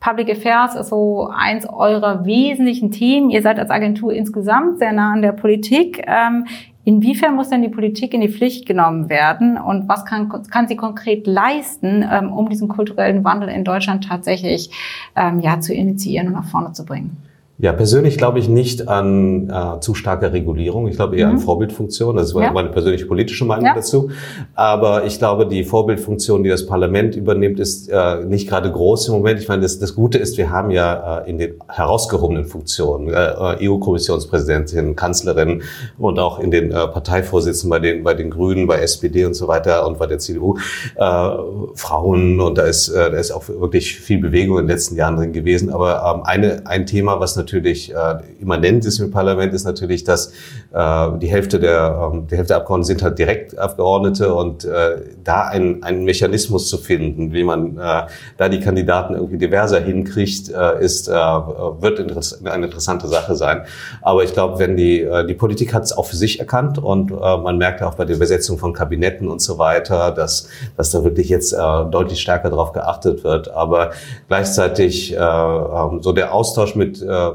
Public 0.00 0.30
Affairs 0.30 0.74
ist 0.74 0.88
so 0.88 1.28
eins 1.34 1.66
eurer 1.68 2.24
wesentlichen 2.24 2.90
Themen. 2.90 3.30
Ihr 3.30 3.42
seid 3.42 3.58
als 3.58 3.70
Agentur 3.70 4.12
insgesamt 4.12 4.78
sehr 4.78 4.92
nah 4.92 5.12
an 5.12 5.22
der 5.22 5.32
Politik. 5.32 6.04
Ähm, 6.06 6.46
inwiefern 6.84 7.34
muss 7.34 7.50
denn 7.50 7.62
die 7.62 7.68
Politik 7.68 8.14
in 8.14 8.20
die 8.20 8.28
Pflicht 8.28 8.66
genommen 8.66 9.08
werden 9.08 9.58
und 9.58 9.88
was 9.88 10.04
kann, 10.04 10.28
kann 10.50 10.68
sie 10.68 10.76
konkret 10.76 11.26
leisten, 11.26 12.04
ähm, 12.10 12.32
um 12.32 12.48
diesen 12.48 12.68
kulturellen 12.68 13.24
Wandel 13.24 13.48
in 13.48 13.64
Deutschland 13.64 14.04
tatsächlich 14.08 14.70
ähm, 15.16 15.40
ja, 15.40 15.60
zu 15.60 15.74
initiieren 15.74 16.28
und 16.28 16.34
nach 16.34 16.44
vorne 16.44 16.72
zu 16.72 16.84
bringen? 16.84 17.16
Ja, 17.58 17.72
persönlich 17.72 18.18
glaube 18.18 18.38
ich 18.38 18.50
nicht 18.50 18.86
an 18.86 19.48
äh, 19.48 19.80
zu 19.80 19.94
starke 19.94 20.30
Regulierung. 20.30 20.88
Ich 20.88 20.96
glaube 20.96 21.16
eher 21.16 21.28
mhm. 21.28 21.36
an 21.36 21.38
Vorbildfunktion. 21.38 22.16
Das 22.16 22.28
ist 22.28 22.34
ja. 22.34 22.52
meine 22.52 22.68
persönliche 22.68 23.06
politische 23.06 23.46
Meinung 23.46 23.64
ja. 23.64 23.74
dazu. 23.74 24.10
Aber 24.54 25.06
ich 25.06 25.18
glaube, 25.18 25.46
die 25.46 25.64
Vorbildfunktion, 25.64 26.42
die 26.42 26.50
das 26.50 26.66
Parlament 26.66 27.16
übernimmt, 27.16 27.58
ist 27.58 27.88
äh, 27.88 28.24
nicht 28.26 28.46
gerade 28.46 28.70
groß 28.70 29.08
im 29.08 29.14
Moment. 29.14 29.40
Ich 29.40 29.48
meine, 29.48 29.62
das, 29.62 29.78
das 29.78 29.94
Gute 29.94 30.18
ist, 30.18 30.36
wir 30.36 30.50
haben 30.50 30.70
ja 30.70 31.20
äh, 31.20 31.30
in 31.30 31.38
den 31.38 31.54
herausgehobenen 31.68 32.44
Funktionen 32.44 33.08
äh, 33.08 33.66
EU-Kommissionspräsidentin, 33.66 34.94
Kanzlerin 34.94 35.62
und 35.96 36.18
auch 36.18 36.40
in 36.40 36.50
den 36.50 36.72
äh, 36.72 36.88
Parteivorsitzenden 36.88 37.70
bei 37.70 37.78
den, 37.78 38.04
bei 38.04 38.12
den 38.12 38.28
Grünen, 38.28 38.66
bei 38.66 38.80
SPD 38.80 39.24
und 39.24 39.32
so 39.32 39.48
weiter 39.48 39.86
und 39.86 39.98
bei 39.98 40.06
der 40.06 40.18
CDU 40.18 40.58
äh, 40.96 41.30
Frauen. 41.74 42.38
Und 42.38 42.58
da 42.58 42.64
ist, 42.64 42.88
äh, 42.88 43.10
da 43.10 43.16
ist 43.16 43.30
auch 43.30 43.48
wirklich 43.48 43.98
viel 43.98 44.18
Bewegung 44.18 44.58
in 44.58 44.66
den 44.66 44.72
letzten 44.72 44.94
Jahren 44.96 45.16
drin 45.16 45.32
gewesen. 45.32 45.70
Aber 45.70 46.14
ähm, 46.16 46.22
eine, 46.24 46.66
ein 46.66 46.84
Thema, 46.84 47.18
was 47.18 47.34
natürlich 47.34 47.45
äh, 47.52 47.92
immanent 48.40 48.84
ist 48.84 48.98
im 48.98 49.10
Parlament, 49.10 49.52
ist 49.54 49.64
natürlich, 49.64 50.04
dass 50.04 50.32
äh, 50.72 51.08
die 51.20 51.28
Hälfte 51.28 51.58
der, 51.60 52.10
ähm, 52.12 52.26
die 52.26 52.36
Hälfte 52.36 52.54
der 52.54 52.56
Abgeordneten 52.58 52.86
sind 52.86 53.02
halt 53.02 53.18
Direktabgeordnete 53.18 54.34
und 54.34 54.64
äh, 54.64 54.96
da 55.24 55.48
einen, 55.48 55.82
einen 55.82 56.04
Mechanismus 56.04 56.68
zu 56.68 56.78
finden, 56.78 57.32
wie 57.32 57.44
man 57.44 57.78
äh, 57.78 58.02
da 58.36 58.48
die 58.48 58.60
Kandidaten 58.60 59.14
irgendwie 59.14 59.38
diverser 59.38 59.80
hinkriegt, 59.80 60.50
äh, 60.50 60.82
ist, 60.82 61.08
äh, 61.08 61.12
wird 61.12 61.98
interess 61.98 62.44
eine 62.44 62.66
interessante 62.66 63.08
Sache 63.08 63.34
sein. 63.34 63.62
Aber 64.02 64.24
ich 64.24 64.32
glaube, 64.32 64.58
wenn 64.58 64.76
die, 64.76 65.02
äh, 65.02 65.26
die 65.26 65.34
Politik 65.34 65.74
hat 65.74 65.84
es 65.84 65.96
auch 65.96 66.06
für 66.06 66.16
sich 66.16 66.40
erkannt 66.40 66.78
und 66.78 67.10
äh, 67.10 67.14
man 67.14 67.58
merkt 67.58 67.82
auch 67.82 67.94
bei 67.94 68.04
der 68.04 68.16
Besetzung 68.16 68.58
von 68.58 68.72
Kabinetten 68.72 69.28
und 69.28 69.40
so 69.40 69.58
weiter, 69.58 70.10
dass, 70.10 70.48
dass 70.76 70.90
da 70.90 71.04
wirklich 71.04 71.28
jetzt 71.28 71.52
äh, 71.52 71.56
deutlich 71.56 72.20
stärker 72.20 72.50
darauf 72.50 72.72
geachtet 72.72 73.24
wird. 73.24 73.50
Aber 73.50 73.90
gleichzeitig 74.28 75.14
äh, 75.14 75.18
ähm, 75.18 76.02
so 76.02 76.12
der 76.12 76.32
Austausch 76.32 76.74
mit 76.74 77.02
äh, 77.02 77.30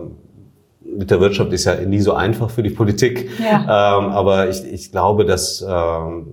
mit 0.97 1.11
der 1.11 1.19
Wirtschaft 1.19 1.51
ist 1.53 1.65
ja 1.65 1.75
nie 1.75 1.99
so 1.99 2.13
einfach 2.13 2.49
für 2.49 2.63
die 2.63 2.69
Politik. 2.69 3.29
Ja. 3.39 3.97
Ähm, 3.97 4.09
aber 4.11 4.49
ich, 4.49 4.63
ich 4.63 4.91
glaube, 4.91 5.25
dass 5.25 5.61
ähm, 5.67 6.27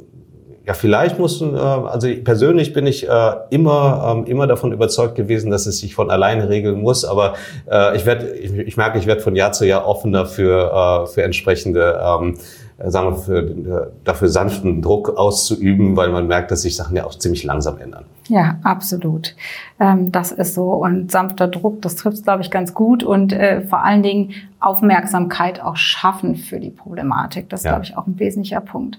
ja 0.67 0.75
vielleicht 0.75 1.19
muss, 1.19 1.41
äh, 1.41 1.47
also 1.47 2.09
persönlich 2.23 2.73
bin 2.73 2.87
ich 2.87 3.09
äh, 3.09 3.33
immer 3.51 4.15
ähm, 4.17 4.27
immer 4.27 4.47
davon 4.47 4.73
überzeugt 4.73 5.15
gewesen, 5.15 5.51
dass 5.51 5.67
es 5.67 5.79
sich 5.79 5.95
von 5.95 6.11
alleine 6.11 6.49
regeln 6.49 6.81
muss. 6.81 7.05
Aber 7.05 7.35
äh, 7.71 7.97
ich 7.97 8.05
werde, 8.05 8.31
ich, 8.31 8.53
ich 8.53 8.77
merke, 8.77 8.99
ich 8.99 9.07
werde 9.07 9.23
von 9.23 9.35
Jahr 9.35 9.53
zu 9.53 9.67
Jahr 9.67 9.87
offener 9.87 10.27
für 10.27 11.05
äh, 11.05 11.07
für 11.07 11.23
entsprechende 11.23 11.99
ähm, 12.05 12.35
äh, 12.35 12.68
sagen 12.87 13.11
wir, 13.11 13.17
für, 13.17 13.39
äh, 13.39 13.91
dafür 14.05 14.29
sanften 14.29 14.83
Druck 14.83 15.17
auszuüben, 15.17 15.97
weil 15.97 16.11
man 16.11 16.29
merkt, 16.29 16.51
dass 16.51 16.63
sich 16.63 16.77
Sachen 16.77 16.97
ja 16.97 17.05
auch 17.05 17.15
ziemlich 17.15 17.43
langsam 17.43 17.79
ändern. 17.79 18.05
Ja, 18.29 18.59
absolut. 18.63 19.35
Ähm, 19.81 20.13
das 20.13 20.33
ist 20.33 20.55
so. 20.55 20.73
Und 20.73 21.11
sanfter 21.11 21.49
Druck, 21.49 21.83
das 21.83 21.97
trifft 21.97 22.23
glaube 22.23 22.43
ich, 22.43 22.51
ganz 22.51 22.75
gut. 22.75 23.03
Und 23.03 23.33
äh, 23.33 23.63
vor 23.63 23.83
allen 23.83 24.03
Dingen 24.03 24.33
Aufmerksamkeit 24.61 25.61
auch 25.63 25.77
schaffen 25.77 26.37
für 26.37 26.61
die 26.61 26.71
Problematik. 26.71 27.49
Das 27.49 27.61
ist, 27.61 27.65
ja. 27.65 27.73
glaube 27.73 27.85
ich, 27.85 27.97
auch 27.97 28.07
ein 28.07 28.19
wesentlicher 28.19 28.61
Punkt. 28.61 28.99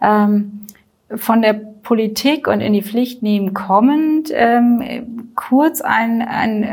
Ähm, 0.00 0.66
von 1.14 1.42
der 1.42 1.52
Politik 1.52 2.48
und 2.48 2.60
in 2.60 2.72
die 2.72 2.82
Pflicht 2.82 3.22
nehmen 3.22 3.54
kommend, 3.54 4.30
ähm, 4.32 5.21
kurz 5.34 5.80
ein, 5.80 6.22
ein, 6.22 6.66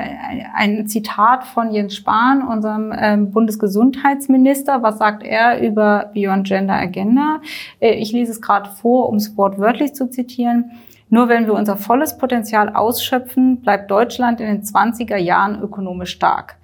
ein 0.54 0.88
Zitat 0.88 1.44
von 1.44 1.72
Jens 1.72 1.96
Spahn, 1.96 2.42
unserem 2.42 2.94
ähm, 2.96 3.32
Bundesgesundheitsminister. 3.32 4.84
Was 4.84 4.98
sagt 4.98 5.24
er 5.24 5.62
über 5.62 6.12
Beyond 6.14 6.48
Gender 6.48 6.76
Agenda? 6.76 7.42
Äh, 7.80 7.94
ich 7.94 8.12
lese 8.12 8.32
es 8.32 8.42
gerade 8.42 8.70
vor, 8.70 9.10
um 9.10 9.16
es 9.16 9.38
wortwörtlich 9.38 9.94
zu 9.94 10.10
zitieren. 10.10 10.72
Nur 11.10 11.28
wenn 11.28 11.48
wir 11.48 11.54
unser 11.54 11.78
volles 11.78 12.18
Potenzial 12.18 12.76
ausschöpfen, 12.76 13.62
bleibt 13.62 13.90
Deutschland 13.90 14.40
in 14.40 14.48
den 14.48 14.64
20er 14.64 15.18
Jahren 15.18 15.62
ökonomisch 15.62 16.12
stark. 16.12 16.58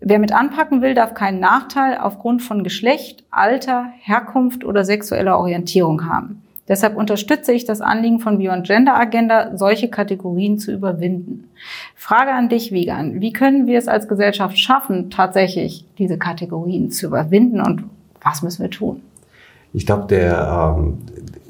Wer 0.00 0.18
mit 0.18 0.32
anpacken 0.32 0.82
will, 0.82 0.94
darf 0.94 1.14
keinen 1.14 1.40
Nachteil 1.40 1.98
aufgrund 1.98 2.42
von 2.42 2.62
Geschlecht, 2.62 3.24
Alter, 3.30 3.86
Herkunft 4.00 4.64
oder 4.64 4.84
sexueller 4.84 5.38
Orientierung 5.38 6.08
haben. 6.08 6.43
Deshalb 6.66 6.96
unterstütze 6.96 7.52
ich 7.52 7.66
das 7.66 7.80
Anliegen 7.80 8.20
von 8.20 8.38
Beyond 8.38 8.66
Gender 8.66 8.96
Agenda, 8.96 9.56
solche 9.56 9.88
Kategorien 9.88 10.58
zu 10.58 10.72
überwinden. 10.72 11.50
Frage 11.94 12.32
an 12.32 12.48
dich, 12.48 12.72
Vegan. 12.72 13.20
Wie 13.20 13.32
können 13.32 13.66
wir 13.66 13.78
es 13.78 13.86
als 13.86 14.08
Gesellschaft 14.08 14.58
schaffen, 14.58 15.10
tatsächlich 15.10 15.84
diese 15.98 16.16
Kategorien 16.16 16.90
zu 16.90 17.06
überwinden 17.06 17.60
und 17.60 17.84
was 18.22 18.42
müssen 18.42 18.62
wir 18.62 18.70
tun? 18.70 19.02
Ich 19.74 19.86
glaube, 19.86 20.06
der, 20.08 20.76
ähm, 20.78 20.98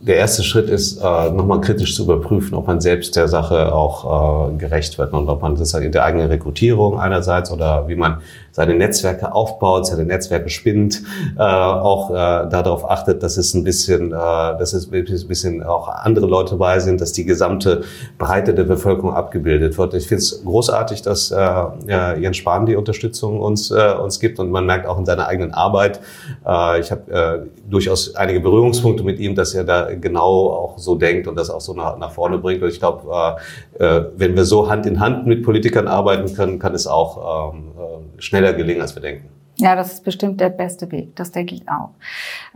der 0.01 0.17
erste 0.17 0.43
Schritt 0.43 0.69
ist, 0.69 0.99
äh, 0.99 1.31
nochmal 1.31 1.61
kritisch 1.61 1.95
zu 1.95 2.05
überprüfen, 2.05 2.55
ob 2.55 2.67
man 2.67 2.81
selbst 2.81 3.15
der 3.17 3.29
Sache 3.29 3.73
auch 3.73 4.51
äh, 4.51 4.57
gerecht 4.57 4.99
wird 4.99 5.13
und 5.13 5.29
ob 5.29 5.43
man 5.43 5.57
das 5.57 5.75
halt 5.75 5.85
in 5.85 5.93
der 5.93 6.05
eigenen 6.05 6.29
Rekrutierung 6.29 6.99
einerseits 6.99 7.53
oder 7.53 7.87
wie 7.87 7.97
man 7.97 8.19
seine 8.55 8.75
Netzwerke 8.75 9.35
aufbaut, 9.35 9.85
seine 9.87 10.05
Netzwerke 10.05 10.49
spinnt, 10.49 11.03
äh, 11.37 11.43
auch 11.43 12.11
äh, 12.11 12.15
darauf 12.15 12.89
achtet, 12.89 13.25
dass 13.25 13.37
es 13.37 13.53
ein 13.53 13.65
bisschen, 13.65 14.13
äh, 14.13 14.15
dass 14.15 14.73
es 14.73 14.93
ein 14.93 15.05
bisschen 15.05 15.65
auch 15.65 15.89
andere 15.89 16.27
Leute 16.27 16.53
dabei 16.53 16.79
sind, 16.79 17.01
dass 17.01 17.13
die 17.13 17.25
gesamte 17.25 17.83
Breite 18.17 18.55
der 18.55 18.63
Bevölkerung 18.63 19.13
abgebildet 19.13 19.77
wird. 19.77 19.95
Ich 19.95 20.07
finde 20.07 20.23
es 20.23 20.45
großartig, 20.45 21.03
dass 21.03 21.33
äh, 21.33 22.21
Jens 22.21 22.37
Spahn 22.37 22.65
die 22.67 22.77
Unterstützung 22.77 23.41
uns, 23.41 23.73
äh, 23.73 23.95
uns 24.01 24.21
gibt 24.21 24.39
und 24.39 24.53
man 24.53 24.67
merkt 24.67 24.87
auch 24.87 24.99
in 24.99 25.05
seiner 25.05 25.27
eigenen 25.27 25.53
Arbeit, 25.53 25.99
äh, 26.47 26.79
ich 26.79 26.93
habe 26.93 27.11
äh, 27.11 27.49
durchaus 27.69 28.15
einige 28.15 28.39
Berührungspunkte 28.39 29.03
mit 29.03 29.19
ihm, 29.19 29.35
dass 29.35 29.53
er 29.55 29.65
da 29.65 29.93
genau 29.95 30.51
auch 30.51 30.79
so 30.79 30.95
denkt 30.95 31.27
und 31.27 31.37
das 31.37 31.51
auch 31.51 31.61
so 31.61 31.75
nach, 31.75 31.99
nach 31.99 32.13
vorne 32.13 32.39
bringt. 32.39 32.63
Und 32.63 32.69
ich 32.69 32.79
glaube, 32.79 33.37
äh, 33.81 33.85
äh, 33.85 34.05
wenn 34.17 34.37
wir 34.37 34.45
so 34.45 34.71
Hand 34.71 34.87
in 34.87 35.01
Hand 35.01 35.27
mit 35.27 35.43
Politikern 35.43 35.89
arbeiten 35.89 36.33
können, 36.35 36.61
kann 36.61 36.75
es 36.75 36.87
auch 36.87 37.53
ähm, 37.53 37.73
äh, 37.74 37.74
schneller 38.19 38.53
gelingen, 38.53 38.83
als 38.83 38.95
wir 38.95 39.03
denken. 39.03 39.29
Ja, 39.57 39.77
das 39.77 39.93
ist 39.93 40.05
bestimmt 40.05 40.41
der 40.41 40.49
beste 40.49 40.91
Weg, 40.91 41.15
das 41.17 41.31
denke 41.31 41.55
ich 41.55 41.69
auch. 41.69 41.91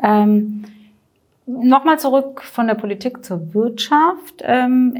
Ähm, 0.02 0.64
Nochmal 1.50 1.98
zurück 1.98 2.42
von 2.42 2.66
der 2.66 2.74
Politik 2.74 3.24
zur 3.24 3.54
Wirtschaft. 3.54 4.42
Ähm, 4.42 4.94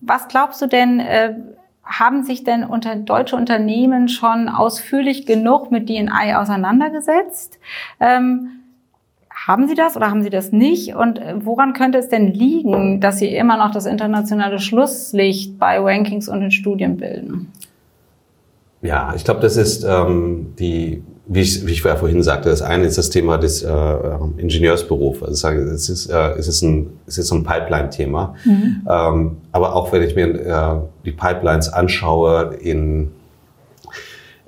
was 0.00 0.28
glaubst 0.28 0.62
du 0.62 0.68
denn, 0.68 1.00
äh, 1.00 1.34
haben 1.82 2.22
sich 2.22 2.44
denn 2.44 2.62
unter 2.62 2.94
deutsche 2.94 3.34
Unternehmen 3.34 4.08
schon 4.08 4.48
ausführlich 4.48 5.26
genug 5.26 5.72
mit 5.72 5.88
DNI 5.88 6.36
auseinandergesetzt? 6.36 7.58
Ähm, 7.98 8.60
haben 9.34 9.66
Sie 9.66 9.74
das 9.74 9.96
oder 9.96 10.08
haben 10.08 10.22
Sie 10.22 10.30
das 10.30 10.52
nicht? 10.52 10.94
Und 10.94 11.18
äh, 11.18 11.44
woran 11.44 11.72
könnte 11.72 11.98
es 11.98 12.08
denn 12.08 12.32
liegen, 12.32 13.00
dass 13.00 13.18
Sie 13.18 13.34
immer 13.34 13.56
noch 13.56 13.72
das 13.72 13.86
internationale 13.86 14.60
Schlusslicht 14.60 15.58
bei 15.58 15.80
Rankings 15.80 16.28
und 16.28 16.42
in 16.42 16.52
Studien 16.52 16.96
bilden? 16.96 17.50
Ja, 18.82 19.14
ich 19.16 19.24
glaube, 19.24 19.40
das 19.40 19.56
ist 19.56 19.84
ähm, 19.84 20.54
die 20.58 21.02
wie 21.26 21.40
ich, 21.40 21.66
wie 21.66 21.72
ich 21.72 21.82
vorhin 21.82 22.22
sagte, 22.22 22.48
das 22.48 22.62
eine 22.62 22.84
ist 22.84 22.98
das 22.98 23.10
Thema 23.10 23.38
des 23.38 23.62
äh, 23.62 23.94
Ingenieursberufs. 24.36 25.22
Also 25.22 25.48
es 25.48 25.88
ist, 25.88 26.06
äh, 26.10 26.32
es 26.32 26.48
ist 26.48 26.62
ein, 26.62 26.90
es 27.06 27.16
ist 27.16 27.30
ein 27.32 27.44
Pipeline-Thema. 27.44 28.34
Mhm. 28.44 28.86
Ähm, 28.88 29.36
aber 29.52 29.74
auch 29.74 29.92
wenn 29.92 30.02
ich 30.02 30.16
mir 30.16 30.26
äh, 30.26 30.80
die 31.04 31.12
Pipelines 31.12 31.68
anschaue 31.68 32.54
in 32.60 33.12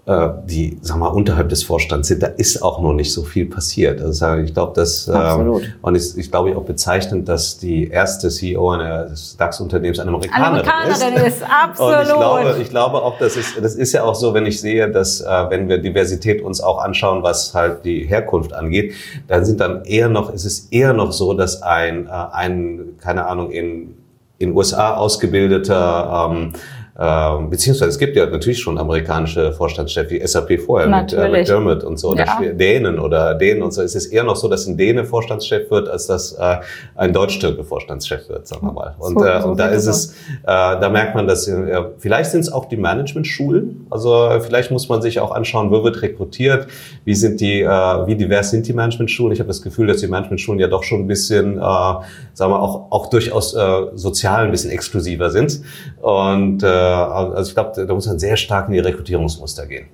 die, 0.06 0.76
sag 0.82 0.98
mal, 0.98 1.08
unterhalb 1.08 1.48
des 1.48 1.62
Vorstands 1.62 2.08
sind, 2.08 2.22
da 2.22 2.26
ist 2.26 2.62
auch 2.62 2.78
noch 2.78 2.92
nicht 2.92 3.10
so 3.10 3.22
viel 3.22 3.46
passiert. 3.46 4.02
Also 4.02 4.34
ich 4.34 4.52
glaube, 4.52 4.74
dass 4.74 5.08
ähm, 5.08 5.62
und 5.80 5.94
ich, 5.94 6.18
ich 6.18 6.30
glaube 6.30 6.54
auch 6.58 6.64
bezeichnend, 6.64 7.26
dass 7.26 7.56
die 7.56 7.88
erste 7.88 8.28
CEO 8.28 8.72
eines 8.72 9.38
DAX-Unternehmens 9.38 9.98
eine 10.00 10.10
Amerikanerin, 10.10 10.68
Amerikanerin 10.68 11.26
ist. 11.26 11.38
ist. 11.38 11.46
Absolut. 11.48 11.94
Und 11.94 12.02
ich 12.02 12.14
glaube, 12.14 12.56
ich 12.60 12.68
glaube 12.68 13.02
auch, 13.02 13.18
das 13.18 13.36
ist, 13.38 13.56
das 13.58 13.76
ist 13.76 13.92
ja 13.92 14.04
auch 14.04 14.14
so, 14.14 14.34
wenn 14.34 14.44
ich 14.44 14.60
sehe, 14.60 14.90
dass 14.90 15.22
äh, 15.22 15.26
wenn 15.48 15.70
wir 15.70 15.78
Diversität 15.78 16.42
uns 16.42 16.60
auch 16.60 16.82
anschauen, 16.82 17.22
was 17.22 17.54
halt 17.54 17.86
die 17.86 18.04
Herkunft 18.04 18.52
angeht, 18.52 18.92
dann 19.26 19.46
sind 19.46 19.60
dann 19.60 19.84
eher 19.84 20.10
noch, 20.10 20.34
ist 20.34 20.44
es 20.44 20.68
eher 20.70 20.92
noch 20.92 21.12
so, 21.12 21.32
dass 21.32 21.62
ein, 21.62 22.08
äh, 22.08 22.10
ein 22.10 22.98
keine 23.00 23.26
Ahnung 23.26 23.50
in 23.50 23.94
in 24.38 24.54
USA 24.54 24.94
ausgebildeter 24.94 26.28
ähm, 26.30 26.52
ähm, 26.96 27.50
beziehungsweise 27.50 27.90
es 27.90 27.98
gibt 27.98 28.14
ja 28.14 28.26
natürlich 28.26 28.60
schon 28.60 28.78
amerikanische 28.78 29.52
Vorstandschefs 29.52 30.10
wie 30.12 30.24
SAP 30.24 30.60
vorher 30.60 30.88
natürlich. 30.88 31.24
mit 31.24 31.34
äh, 31.34 31.40
McDermott 31.40 31.82
und 31.82 31.98
so, 31.98 32.10
oder 32.10 32.24
ja. 32.24 32.52
Dänen 32.52 33.00
oder 33.00 33.34
Dänen 33.34 33.64
und 33.64 33.72
so. 33.72 33.82
Es 33.82 33.96
ist 33.96 34.06
eher 34.06 34.22
noch 34.22 34.36
so, 34.36 34.48
dass 34.48 34.66
ein 34.68 34.76
Däne 34.76 35.04
Vorstandschef 35.04 35.70
wird, 35.72 35.88
als 35.88 36.06
dass 36.06 36.34
äh, 36.34 36.58
ein 36.94 37.12
Deutsch-Türke 37.12 37.64
Vorstandschef 37.64 38.28
wird, 38.28 38.46
sagen 38.46 38.64
wir 38.68 38.72
mal. 38.72 38.94
Und, 39.00 39.18
so, 39.18 39.24
äh, 39.24 39.42
so 39.42 39.48
und 39.48 39.58
da 39.58 39.66
ist 39.68 39.86
es, 39.86 40.12
äh, 40.12 40.14
da 40.44 40.88
merkt 40.88 41.16
man, 41.16 41.26
dass 41.26 41.48
äh, 41.48 41.82
vielleicht 41.98 42.30
sind 42.30 42.40
es 42.40 42.52
auch 42.52 42.66
die 42.66 42.76
Management-Schulen. 42.76 43.88
Also 43.90 44.30
vielleicht 44.40 44.70
muss 44.70 44.88
man 44.88 45.02
sich 45.02 45.18
auch 45.18 45.32
anschauen, 45.32 45.72
wo 45.72 45.82
wird 45.82 46.00
rekrutiert, 46.00 46.68
wie 47.04 47.14
sind 47.16 47.40
die, 47.40 47.62
äh, 47.62 47.66
wie 47.66 48.14
divers 48.14 48.52
sind 48.52 48.68
die 48.68 48.72
Management-Schulen. 48.72 49.32
Ich 49.32 49.40
habe 49.40 49.48
das 49.48 49.62
Gefühl, 49.62 49.88
dass 49.88 49.96
die 49.96 50.06
Management-Schulen 50.06 50.60
ja 50.60 50.68
doch 50.68 50.84
schon 50.84 51.00
ein 51.00 51.06
bisschen, 51.08 51.58
äh, 51.58 51.60
sagen 51.60 52.52
wir 52.52 52.62
auch, 52.62 52.92
auch 52.92 53.08
durchaus 53.08 53.52
äh, 53.54 53.86
sozial 53.94 54.44
ein 54.44 54.52
bisschen 54.52 54.70
exklusiver 54.70 55.30
sind. 55.30 55.60
Und 56.00 56.62
äh, 56.62 56.83
also 56.84 57.48
ich 57.48 57.54
glaube, 57.54 57.86
da 57.86 57.94
muss 57.94 58.06
man 58.06 58.18
sehr 58.18 58.36
stark 58.36 58.68
in 58.68 58.74
die 58.74 58.80
Rekrutierungsmuster 58.80 59.66
gehen. 59.66 59.86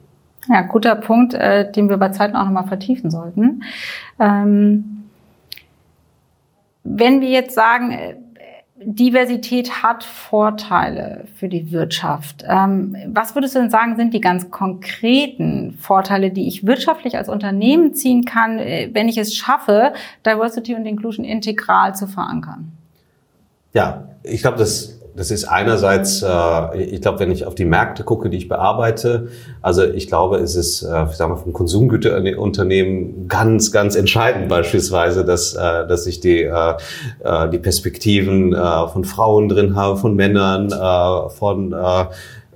Ja, 0.48 0.62
guter 0.62 0.96
Punkt, 0.96 1.34
äh, 1.34 1.70
den 1.70 1.88
wir 1.88 1.96
bei 1.96 2.08
Zeiten 2.10 2.36
auch 2.36 2.44
nochmal 2.44 2.66
vertiefen 2.66 3.10
sollten. 3.10 3.62
Ähm, 4.18 5.04
wenn 6.82 7.20
wir 7.20 7.28
jetzt 7.28 7.54
sagen, 7.54 7.92
äh, 7.92 8.16
Diversität 8.82 9.82
hat 9.82 10.04
Vorteile 10.04 11.26
für 11.36 11.50
die 11.50 11.70
Wirtschaft. 11.70 12.44
Ähm, 12.48 12.96
was 13.08 13.34
würdest 13.34 13.54
du 13.54 13.58
denn 13.58 13.68
sagen, 13.68 13.96
sind 13.96 14.14
die 14.14 14.22
ganz 14.22 14.50
konkreten 14.50 15.76
Vorteile, 15.78 16.30
die 16.30 16.48
ich 16.48 16.66
wirtschaftlich 16.66 17.18
als 17.18 17.28
Unternehmen 17.28 17.92
ziehen 17.92 18.24
kann, 18.24 18.58
äh, 18.58 18.88
wenn 18.94 19.06
ich 19.06 19.18
es 19.18 19.34
schaffe, 19.34 19.92
Diversity 20.24 20.74
und 20.74 20.86
Inclusion 20.86 21.26
integral 21.26 21.94
zu 21.94 22.06
verankern? 22.06 22.72
Ja, 23.74 24.08
ich 24.22 24.40
glaube, 24.40 24.56
das 24.56 24.99
das 25.14 25.30
ist 25.30 25.44
einerseits, 25.44 26.22
äh, 26.22 26.82
ich 26.82 27.00
glaube, 27.00 27.20
wenn 27.20 27.30
ich 27.30 27.46
auf 27.46 27.54
die 27.54 27.64
Märkte 27.64 28.04
gucke, 28.04 28.30
die 28.30 28.36
ich 28.36 28.48
bearbeite, 28.48 29.28
also 29.62 29.84
ich 29.84 30.06
glaube, 30.06 30.38
es 30.38 30.56
ist, 30.56 30.82
äh, 30.82 31.04
ich 31.04 31.16
sage 31.16 31.32
mal, 31.32 31.36
vom 31.36 31.52
Konsumgüterunternehmen 31.52 33.28
ganz, 33.28 33.72
ganz 33.72 33.96
entscheidend 33.96 34.48
beispielsweise, 34.48 35.24
dass, 35.24 35.54
äh, 35.54 35.86
dass 35.86 36.06
ich 36.06 36.20
die, 36.20 36.42
äh, 36.42 36.74
äh 37.24 37.48
die 37.50 37.58
Perspektiven 37.58 38.54
äh, 38.54 38.88
von 38.88 39.04
Frauen 39.04 39.48
drin 39.48 39.74
habe, 39.76 39.96
von 39.96 40.14
Männern, 40.14 40.70
äh, 40.72 41.30
von 41.30 41.72
äh, 41.72 42.02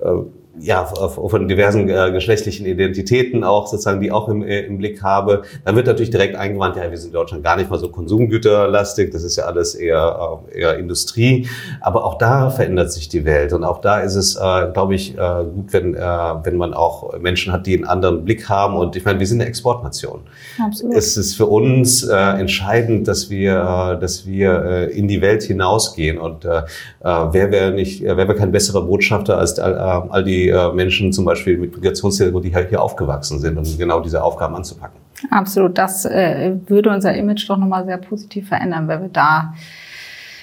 äh 0.06 0.22
ja, 0.58 0.84
von 0.84 1.48
diversen 1.48 1.88
äh, 1.88 2.12
geschlechtlichen 2.12 2.64
Identitäten 2.66 3.42
auch 3.42 3.66
sozusagen, 3.66 4.00
die 4.00 4.12
auch 4.12 4.28
im, 4.28 4.42
äh, 4.42 4.60
im 4.60 4.78
Blick 4.78 5.02
habe, 5.02 5.42
dann 5.64 5.74
wird 5.74 5.86
natürlich 5.86 6.10
direkt 6.10 6.36
eingewandt, 6.36 6.76
ja, 6.76 6.90
wir 6.90 6.96
sind 6.96 7.08
in 7.08 7.14
Deutschland 7.14 7.42
gar 7.42 7.56
nicht 7.56 7.70
mal 7.70 7.78
so 7.78 7.88
konsumgüterlastig, 7.88 9.10
das 9.10 9.24
ist 9.24 9.36
ja 9.36 9.44
alles 9.44 9.74
eher, 9.74 10.40
äh, 10.52 10.60
eher 10.60 10.78
Industrie. 10.78 11.48
Aber 11.80 12.04
auch 12.04 12.18
da 12.18 12.50
verändert 12.50 12.92
sich 12.92 13.08
die 13.08 13.24
Welt 13.24 13.52
und 13.52 13.64
auch 13.64 13.80
da 13.80 14.00
ist 14.00 14.14
es, 14.14 14.36
äh, 14.36 14.70
glaube 14.72 14.94
ich, 14.94 15.18
äh, 15.18 15.44
gut, 15.44 15.72
wenn, 15.72 15.94
äh, 15.94 16.00
wenn 16.00 16.56
man 16.56 16.72
auch 16.72 17.18
Menschen 17.18 17.52
hat, 17.52 17.66
die 17.66 17.74
einen 17.74 17.84
anderen 17.84 18.24
Blick 18.24 18.48
haben. 18.48 18.76
Und 18.76 18.94
ich 18.96 19.04
meine, 19.04 19.18
wir 19.18 19.26
sind 19.26 19.40
eine 19.40 19.48
Exportnation. 19.48 20.20
Absolut. 20.64 20.94
Es 20.94 21.16
ist 21.16 21.34
für 21.34 21.46
uns 21.46 22.04
äh, 22.04 22.14
entscheidend, 22.14 23.08
dass 23.08 23.28
wir, 23.28 23.96
äh, 23.96 24.00
dass 24.00 24.26
wir 24.26 24.64
äh, 24.64 24.98
in 24.98 25.08
die 25.08 25.20
Welt 25.20 25.42
hinausgehen 25.42 26.18
und 26.18 26.44
äh, 26.44 26.58
äh 26.58 26.62
wer 27.02 27.50
wäre 27.50 27.72
nicht, 27.72 28.02
wer 28.02 28.16
wäre 28.16 28.34
kein 28.34 28.52
besserer 28.52 28.82
Botschafter 28.82 29.38
als 29.38 29.58
all, 29.58 29.74
äh, 29.74 30.10
all 30.10 30.24
die 30.24 30.43
äh, 30.48 30.72
Menschen 30.72 31.12
zum 31.12 31.24
Beispiel 31.24 31.58
mit 31.58 31.74
Migrationshintergrund, 31.74 32.44
die 32.44 32.54
halt 32.54 32.68
hier 32.68 32.82
aufgewachsen 32.82 33.38
sind, 33.38 33.56
um 33.56 33.64
genau 33.78 34.00
diese 34.00 34.22
Aufgaben 34.22 34.54
anzupacken. 34.54 34.98
Absolut, 35.30 35.78
das 35.78 36.04
äh, 36.04 36.56
würde 36.66 36.90
unser 36.90 37.14
Image 37.14 37.48
doch 37.48 37.56
nochmal 37.56 37.84
sehr 37.84 37.98
positiv 37.98 38.48
verändern, 38.48 38.88
wenn 38.88 39.02
wir 39.02 39.08
da 39.08 39.54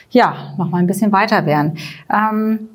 ja 0.09 0.53
nochmal 0.57 0.81
ein 0.81 0.87
bisschen 0.87 1.11
weiter 1.11 1.45
wären. 1.45 1.77
Ähm, 2.11 2.69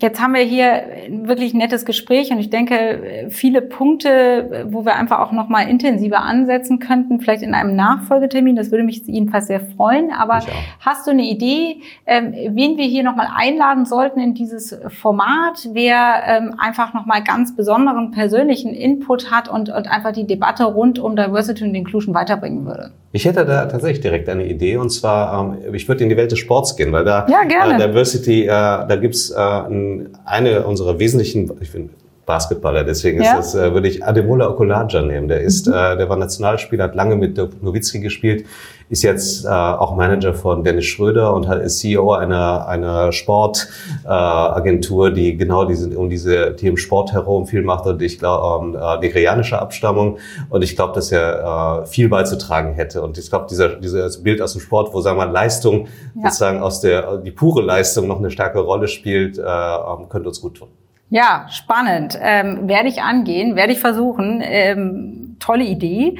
Jetzt 0.00 0.18
haben 0.18 0.32
wir 0.32 0.40
hier 0.40 0.82
wirklich 1.10 1.52
ein 1.52 1.58
nettes 1.58 1.84
Gespräch 1.84 2.30
und 2.30 2.38
ich 2.38 2.48
denke, 2.48 3.26
viele 3.28 3.60
Punkte, 3.60 4.66
wo 4.70 4.86
wir 4.86 4.96
einfach 4.96 5.18
auch 5.20 5.30
noch 5.30 5.50
mal 5.50 5.68
intensiver 5.68 6.22
ansetzen 6.22 6.78
könnten, 6.78 7.20
vielleicht 7.20 7.42
in 7.42 7.52
einem 7.52 7.76
Nachfolgetermin, 7.76 8.56
das 8.56 8.70
würde 8.70 8.82
mich 8.84 9.02
jedenfalls 9.06 9.48
sehr 9.48 9.60
freuen. 9.60 10.10
Aber 10.10 10.40
hast 10.80 11.06
du 11.06 11.10
eine 11.10 11.24
Idee, 11.24 11.82
ähm, 12.06 12.32
wen 12.32 12.78
wir 12.78 12.86
hier 12.86 13.02
noch 13.02 13.14
mal 13.14 13.28
einladen 13.34 13.84
sollten 13.84 14.20
in 14.20 14.32
dieses 14.32 14.74
Format, 14.88 15.68
wer 15.72 16.22
ähm, 16.26 16.54
einfach 16.56 16.94
noch 16.94 17.04
mal 17.04 17.22
ganz 17.22 17.54
besonderen 17.54 18.10
persönlichen 18.10 18.72
Input 18.72 19.30
hat 19.30 19.50
und, 19.50 19.68
und 19.68 19.86
einfach 19.86 20.12
die 20.12 20.26
Debatte 20.26 20.64
rund 20.64 20.98
um 20.98 21.14
Diversity 21.14 21.64
und 21.64 21.74
Inclusion 21.74 22.14
weiterbringen 22.14 22.64
würde? 22.64 22.92
Ich 23.12 23.24
hätte 23.24 23.44
da 23.44 23.66
tatsächlich 23.66 24.00
direkt 24.00 24.28
eine 24.28 24.46
Idee 24.46 24.76
und 24.76 24.90
zwar, 24.90 25.56
ähm, 25.64 25.74
ich 25.74 25.88
würde 25.88 26.04
in 26.04 26.10
die 26.10 26.16
Welt 26.16 26.30
des 26.30 26.38
Sports 26.38 26.76
gehen, 26.76 26.92
weil 26.92 27.04
da 27.04 27.26
ja, 27.28 27.42
gerne. 27.42 27.82
Äh, 27.82 27.88
Diversity, 27.88 28.44
äh, 28.44 28.46
da 28.46 28.96
gibt's 28.96 29.30
äh, 29.30 29.36
eine 29.36 30.64
unserer 30.64 30.98
wesentlichen, 30.98 31.50
ich 31.60 31.70
finde 31.70 31.90
Basketballer, 32.24 32.84
deswegen 32.84 33.20
ja? 33.20 33.38
ist 33.38 33.54
das, 33.54 33.54
äh, 33.56 33.74
würde 33.74 33.88
ich 33.88 34.04
Ademola 34.04 34.48
Okulaja 34.48 35.02
nehmen. 35.02 35.26
Der 35.26 35.40
ist, 35.40 35.66
mhm. 35.66 35.72
äh, 35.72 35.96
der 35.96 36.08
war 36.08 36.16
Nationalspieler, 36.16 36.84
hat 36.84 36.94
lange 36.94 37.16
mit 37.16 37.36
Nowitzki 37.60 37.98
gespielt, 37.98 38.46
ist 38.90 39.02
jetzt 39.02 39.44
äh, 39.44 39.48
auch 39.48 39.94
Manager 39.94 40.34
von 40.34 40.64
Dennis 40.64 40.86
Schröder 40.86 41.32
und 41.32 41.48
ist 41.48 41.78
CEO 41.78 42.12
einer, 42.12 42.66
einer 42.66 43.12
Sportagentur, 43.12 45.08
äh, 45.08 45.12
die 45.12 45.36
genau 45.36 45.64
diese, 45.64 45.96
um 45.96 46.10
diese 46.10 46.56
Themen 46.56 46.76
Sport 46.76 47.12
herum 47.12 47.46
viel 47.46 47.62
macht 47.62 47.86
und 47.86 48.02
ich 48.02 48.18
glaube, 48.18 48.64
ähm, 48.64 48.74
äh, 48.74 48.98
nigerianische 48.98 49.60
Abstammung. 49.60 50.18
Und 50.48 50.62
ich 50.62 50.74
glaube, 50.74 50.92
dass 50.94 51.12
er 51.12 51.82
äh, 51.82 51.86
viel 51.86 52.08
beizutragen 52.08 52.74
hätte. 52.74 53.02
Und 53.02 53.16
ich 53.16 53.30
glaube, 53.30 53.46
dieser, 53.48 53.76
dieses 53.76 54.24
Bild 54.24 54.42
aus 54.42 54.54
dem 54.54 54.60
Sport, 54.60 54.92
wo, 54.92 55.00
sagen 55.00 55.18
wir 55.18 55.26
mal, 55.26 55.32
Leistung 55.32 55.86
ja. 56.16 56.24
sozusagen 56.24 56.60
aus 56.60 56.80
der, 56.80 57.18
die 57.18 57.30
pure 57.30 57.62
Leistung 57.62 58.08
noch 58.08 58.18
eine 58.18 58.32
starke 58.32 58.58
Rolle 58.58 58.88
spielt, 58.88 59.38
äh, 59.38 59.42
ähm, 59.42 60.08
könnte 60.08 60.28
uns 60.28 60.40
gut 60.40 60.56
tun. 60.56 60.68
Ja, 61.10 61.46
spannend. 61.48 62.18
Ähm, 62.20 62.66
werde 62.66 62.88
ich 62.88 63.02
angehen, 63.02 63.54
werde 63.54 63.72
ich 63.72 63.78
versuchen. 63.78 64.42
Ähm, 64.42 65.36
tolle 65.38 65.62
Idee. 65.62 66.18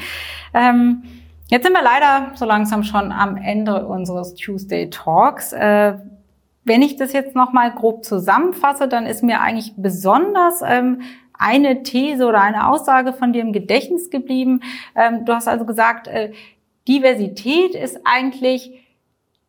Ähm, 0.54 1.02
Jetzt 1.50 1.64
sind 1.64 1.72
wir 1.72 1.82
leider 1.82 2.30
so 2.36 2.44
langsam 2.44 2.84
schon 2.84 3.10
am 3.10 3.36
Ende 3.36 3.84
unseres 3.84 4.34
Tuesday 4.34 4.88
Talks. 4.88 5.52
Äh, 5.52 5.94
wenn 6.62 6.80
ich 6.80 6.94
das 6.94 7.12
jetzt 7.12 7.34
nochmal 7.34 7.72
grob 7.72 8.04
zusammenfasse, 8.04 8.86
dann 8.86 9.04
ist 9.04 9.24
mir 9.24 9.40
eigentlich 9.40 9.72
besonders 9.76 10.62
ähm, 10.64 11.00
eine 11.36 11.82
These 11.82 12.26
oder 12.26 12.40
eine 12.40 12.68
Aussage 12.68 13.12
von 13.12 13.32
dir 13.32 13.42
im 13.42 13.52
Gedächtnis 13.52 14.10
geblieben. 14.10 14.60
Ähm, 14.94 15.24
du 15.24 15.34
hast 15.34 15.48
also 15.48 15.64
gesagt, 15.64 16.06
äh, 16.06 16.30
Diversität 16.86 17.74
ist 17.74 17.98
eigentlich 18.04 18.70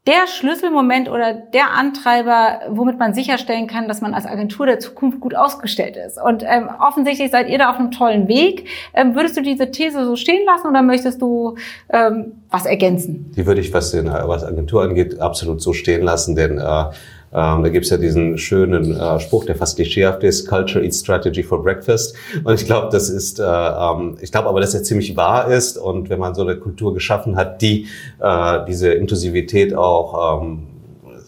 der 0.08 0.26
Schlüsselmoment 0.28 1.10
oder 1.10 1.34
der 1.34 1.74
Antreiber, 1.74 2.62
womit 2.70 2.98
man 2.98 3.14
sicherstellen 3.14 3.68
kann, 3.68 3.88
dass 3.88 4.02
man 4.02 4.16
als 4.16 4.26
Agentur 4.26 4.66
der 4.66 4.80
Zukunft 4.80 5.20
gut 5.20 5.36
ausgestellt 5.36 5.96
ist. 5.96 6.20
Und 6.20 6.44
ähm, 6.44 6.70
offensichtlich 6.80 7.30
seid 7.30 7.48
ihr 7.50 7.60
da 7.60 7.70
auf 7.70 7.78
einem 7.78 7.92
tollen 7.92 8.28
Weg. 8.28 8.68
Ähm, 8.96 9.14
würdest 9.14 9.38
du 9.38 9.44
diese 9.44 9.70
These 9.70 10.04
so 10.06 10.16
stehen 10.16 10.44
lassen 10.46 10.68
oder 10.68 10.82
möchtest 10.82 11.22
du 11.22 11.56
ähm, 11.90 12.34
was 12.50 12.66
ergänzen? 12.66 13.32
Die 13.36 13.46
würde 13.46 13.62
ich, 13.62 13.72
was, 13.74 13.92
den, 13.92 14.08
was 14.08 14.44
Agentur 14.44 14.82
angeht, 14.82 15.20
absolut 15.20 15.62
so 15.62 15.72
stehen 15.72 16.02
lassen, 16.02 16.36
denn 16.36 16.58
äh, 16.58 16.86
Ähm, 17.34 17.64
da 17.64 17.70
gibt's 17.70 17.90
ja 17.90 17.98
diesen 17.98 18.38
schönen 18.38 18.96
äh, 18.96 19.20
Spruch, 19.20 19.46
der 19.46 19.56
fast 19.56 19.78
klischeehaft 19.78 20.24
ist, 20.24 20.48
Culture 20.48 20.84
eats 20.84 21.00
Strategy 21.00 21.44
for 21.44 21.64
Breakfast. 21.64 22.16
Und 22.44 22.54
ich 22.54 22.66
glaube, 22.66 22.90
das 22.92 23.10
ist, 23.10 23.40
äh, 23.40 23.44
ähm, 23.44 24.18
ich 24.20 24.32
glaube 24.32 24.50
aber, 24.50 24.60
dass 24.60 24.74
er 24.74 24.84
ziemlich 24.84 25.16
wahr 25.16 25.48
ist. 25.48 25.78
Und 25.78 26.10
wenn 26.10 26.20
man 26.20 26.36
so 26.36 26.42
eine 26.42 26.58
Kultur 26.58 26.94
geschaffen 26.94 27.38
hat, 27.38 27.62
die 27.62 27.88
äh, 28.20 28.66
diese 28.68 28.92
Inklusivität 28.92 29.74
auch 29.74 30.42
ähm, 30.42 30.68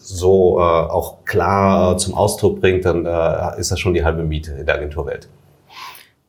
so 0.04 0.58
äh, 0.58 0.62
auch 0.62 1.24
klar 1.24 1.92
äh, 1.92 1.96
zum 1.96 2.14
Ausdruck 2.14 2.60
bringt, 2.60 2.84
dann 2.84 3.06
äh, 3.06 3.58
ist 3.58 3.70
das 3.70 3.80
schon 3.80 3.94
die 3.94 4.04
halbe 4.04 4.24
Miete 4.24 4.52
in 4.52 4.66
der 4.66 4.74
Agenturwelt. 4.74 5.28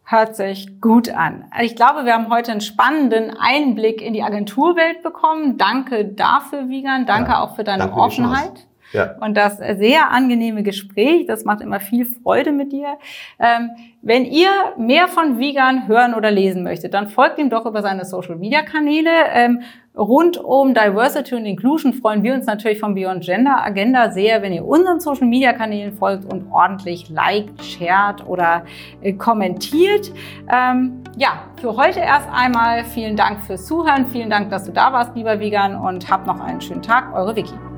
Hört 0.08 0.36
sich 0.36 0.80
gut 0.82 1.10
an. 1.10 1.46
Ich 1.62 1.76
glaube, 1.76 2.06
wir 2.06 2.14
haben 2.14 2.30
heute 2.30 2.52
einen 2.52 2.62
spannenden 2.62 3.36
Einblick 3.38 4.02
in 4.02 4.14
die 4.14 4.22
Agenturwelt 4.22 5.02
bekommen. 5.04 5.58
Danke 5.58 6.06
dafür, 6.06 6.70
Wiegand. 6.70 7.10
Danke 7.10 7.32
ja, 7.32 7.44
auch 7.44 7.56
für 7.56 7.64
deine 7.64 7.92
Offenheit. 7.92 8.68
Ja. 8.96 9.16
Und 9.20 9.36
das 9.36 9.58
sehr 9.58 10.12
angenehme 10.12 10.64
Gespräch, 10.64 11.26
das 11.26 11.46
macht 11.46 11.62
immer 11.62 11.80
viel 11.80 12.06
Freude 12.06 12.52
mit 12.52 12.72
dir. 12.72 12.98
Ähm, 13.40 13.72
wenn 14.02 14.24
ihr 14.26 14.50
mehr 14.78 15.08
von 15.08 15.40
Vegan 15.40 15.88
hören 15.88 16.14
oder 16.14 16.32
lesen 16.32 16.64
möchtet, 16.64 16.94
dann 16.94 17.08
folgt 17.08 17.40
ihm 17.40 17.50
doch 17.50 17.66
über 17.66 17.82
seine 17.82 18.06
Social-Media-Kanäle. 18.06 19.10
Ähm, 19.34 19.62
rund 19.98 20.38
um 20.38 20.74
Diversity 20.74 21.36
und 21.36 21.46
Inclusion 21.46 21.94
freuen 21.94 22.22
wir 22.24 22.34
uns 22.34 22.46
natürlich 22.46 22.80
vom 22.80 22.94
Beyond 22.94 23.24
Gender 23.24 23.64
Agenda 23.66 24.12
sehr, 24.12 24.42
wenn 24.42 24.54
ihr 24.54 24.66
unseren 24.66 25.00
Social-Media-Kanälen 25.00 25.94
folgt 25.94 26.32
und 26.32 26.52
ordentlich 26.52 27.10
liked, 27.10 27.64
shared 27.64 28.28
oder 28.28 28.66
äh, 29.02 29.14
kommentiert. 29.14 30.12
Ähm, 30.54 31.04
ja, 31.18 31.44
für 31.60 31.76
heute 31.76 32.00
erst 32.00 32.30
einmal 32.32 32.84
vielen 32.86 33.16
Dank 33.16 33.42
fürs 33.42 33.66
Zuhören. 33.66 34.08
Vielen 34.08 34.30
Dank, 34.30 34.50
dass 34.50 34.66
du 34.66 34.72
da 34.72 34.94
warst, 34.94 35.16
lieber 35.16 35.40
Vegan, 35.40 35.76
und 35.76 36.10
habt 36.10 36.28
noch 36.28 36.40
einen 36.40 36.62
schönen 36.62 36.82
Tag. 36.82 37.14
Eure 37.14 37.36
Vicky. 37.36 37.75